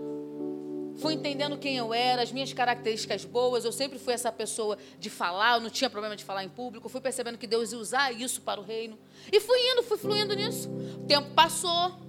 [0.97, 3.65] fui entendendo quem eu era, as minhas características boas.
[3.65, 6.89] Eu sempre fui essa pessoa de falar, eu não tinha problema de falar em público.
[6.91, 8.99] Fui percebendo que Deus ia usar isso para o reino.
[9.33, 10.69] E fui indo, fui fluindo nisso.
[10.99, 12.05] O tempo passou.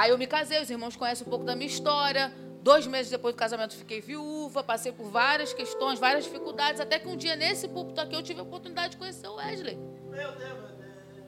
[0.00, 2.32] Aí eu me casei, os irmãos conhecem um pouco da minha história.
[2.62, 7.06] Dois meses depois do casamento fiquei viúva, passei por várias questões, várias dificuldades, até que
[7.06, 9.76] um dia nesse púlpito aqui eu tive a oportunidade de conhecer o Wesley.
[10.08, 11.20] Meu Deus, meu Deus.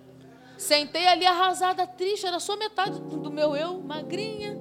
[0.56, 4.58] Sentei ali arrasada, triste, era só metade do meu eu, magrinha.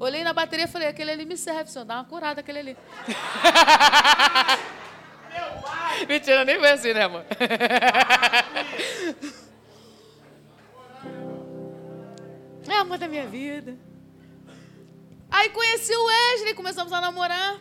[0.00, 2.76] Olhei na bateria e falei, aquele ali me serve, senhor, dá uma curada aquele ali.
[5.32, 6.06] Meu pai!
[6.06, 7.24] Mentira, nem foi assim, né, amor?
[12.68, 13.76] É amor da minha vida.
[15.30, 17.60] Aí conheci o Wesley, começamos a namorar.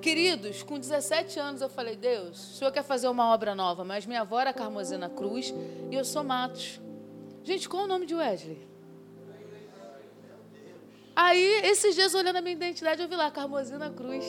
[0.00, 4.06] Queridos, com 17 anos eu falei, Deus, o senhor quer fazer uma obra nova, mas
[4.06, 5.52] minha avó era Carmosina Cruz
[5.90, 6.80] e eu sou Matos.
[7.42, 8.66] Gente, qual é o nome de Wesley?
[11.16, 14.24] Aí, esses dias, olhando a minha identidade, eu vi lá, Carmosina Cruz.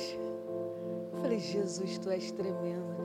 [1.14, 2.96] Eu falei, Jesus, tu és tremendo.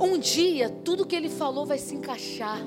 [0.00, 2.58] Um dia, tudo que ele falou vai se encaixar.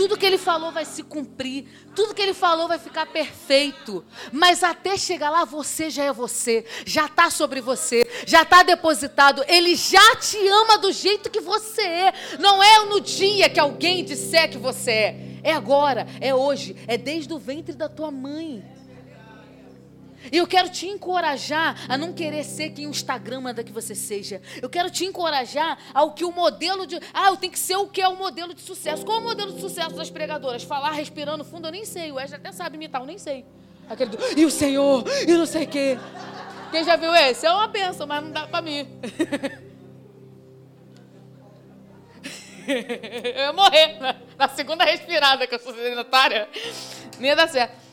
[0.00, 4.02] Tudo que ele falou vai se cumprir, tudo que ele falou vai ficar perfeito.
[4.32, 9.44] Mas até chegar lá, você já é você, já está sobre você, já está depositado.
[9.46, 12.14] Ele já te ama do jeito que você é.
[12.38, 15.16] Não é no dia que alguém disser que você é.
[15.42, 18.64] É agora, é hoje, é desde o ventre da tua mãe.
[20.30, 23.94] E eu quero te encorajar a não querer ser quem o Instagram manda que você
[23.94, 24.42] seja.
[24.60, 27.00] Eu quero te encorajar ao que o modelo de.
[27.14, 29.04] Ah, eu tenho que ser o que é o modelo de sucesso.
[29.04, 30.62] Qual é o modelo de sucesso das pregadoras?
[30.62, 32.10] Falar respirando fundo, eu nem sei.
[32.12, 33.44] O Wesley até sabe imitar, eu nem sei.
[33.88, 34.38] Aquele do.
[34.38, 35.98] E o Senhor, e não sei o quê.
[36.70, 37.46] Quem já viu esse?
[37.46, 38.86] É uma benção, mas não dá pra mim.
[42.68, 43.98] eu ia morrer
[44.38, 46.48] na segunda respirada que eu sou sedentária.
[47.18, 47.89] Nem ia dar certo.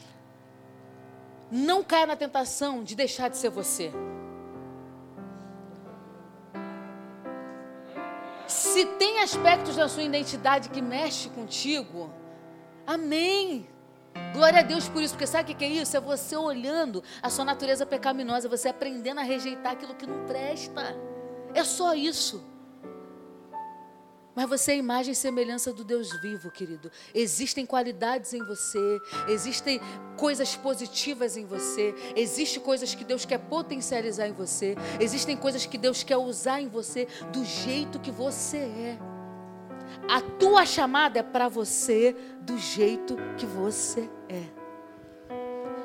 [1.52, 3.92] Não caia na tentação de deixar de ser você.
[8.48, 12.10] Se tem aspectos da sua identidade que mexe contigo,
[12.86, 13.68] amém.
[14.34, 15.96] Glória a Deus por isso, porque sabe o que é isso?
[15.96, 20.96] É você olhando a sua natureza pecaminosa, você aprendendo a rejeitar aquilo que não presta.
[21.54, 22.44] É só isso.
[24.38, 26.92] Mas você é imagem e semelhança do Deus vivo, querido.
[27.12, 29.82] Existem qualidades em você, existem
[30.16, 35.76] coisas positivas em você, existem coisas que Deus quer potencializar em você, existem coisas que
[35.76, 39.00] Deus quer usar em você do jeito que você é.
[40.08, 44.44] A tua chamada é para você do jeito que você é.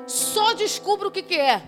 [0.05, 1.67] Só descubra o que, que é.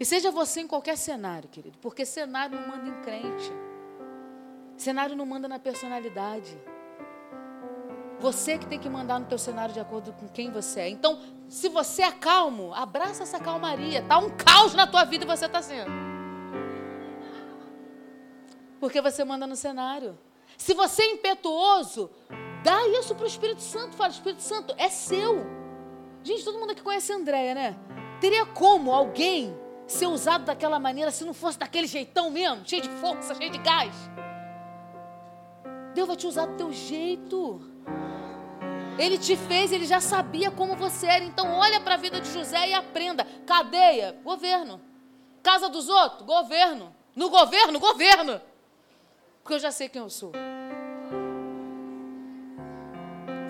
[0.00, 3.65] E seja você em qualquer cenário, querido, porque cenário não manda em crente.
[4.76, 6.56] Cenário não manda na personalidade.
[8.18, 10.88] Você que tem que mandar no teu cenário de acordo com quem você é.
[10.88, 14.02] Então, se você é calmo, abraça essa calmaria.
[14.02, 15.90] Tá um caos na tua vida e você está sendo.
[18.80, 20.18] Porque você manda no cenário.
[20.56, 22.10] Se você é impetuoso,
[22.62, 23.96] dá isso para o Espírito Santo.
[23.96, 25.44] Fala, Espírito Santo, é seu.
[26.22, 27.76] Gente, todo mundo aqui conhece a Andréia, né?
[28.20, 29.56] Teria como alguém
[29.86, 32.66] ser usado daquela maneira se não fosse daquele jeitão mesmo?
[32.66, 33.94] Cheio de força, cheio de gás.
[35.96, 37.58] Deus vai te usar do teu jeito.
[38.98, 41.24] Ele te fez, ele já sabia como você era.
[41.24, 43.26] Então olha para a vida de José e aprenda.
[43.46, 44.78] Cadeia, governo.
[45.42, 46.94] Casa dos outros, governo.
[47.14, 48.38] No governo, governo.
[49.42, 50.32] Porque eu já sei quem eu sou.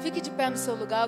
[0.00, 1.04] Fique de pé no seu lugar.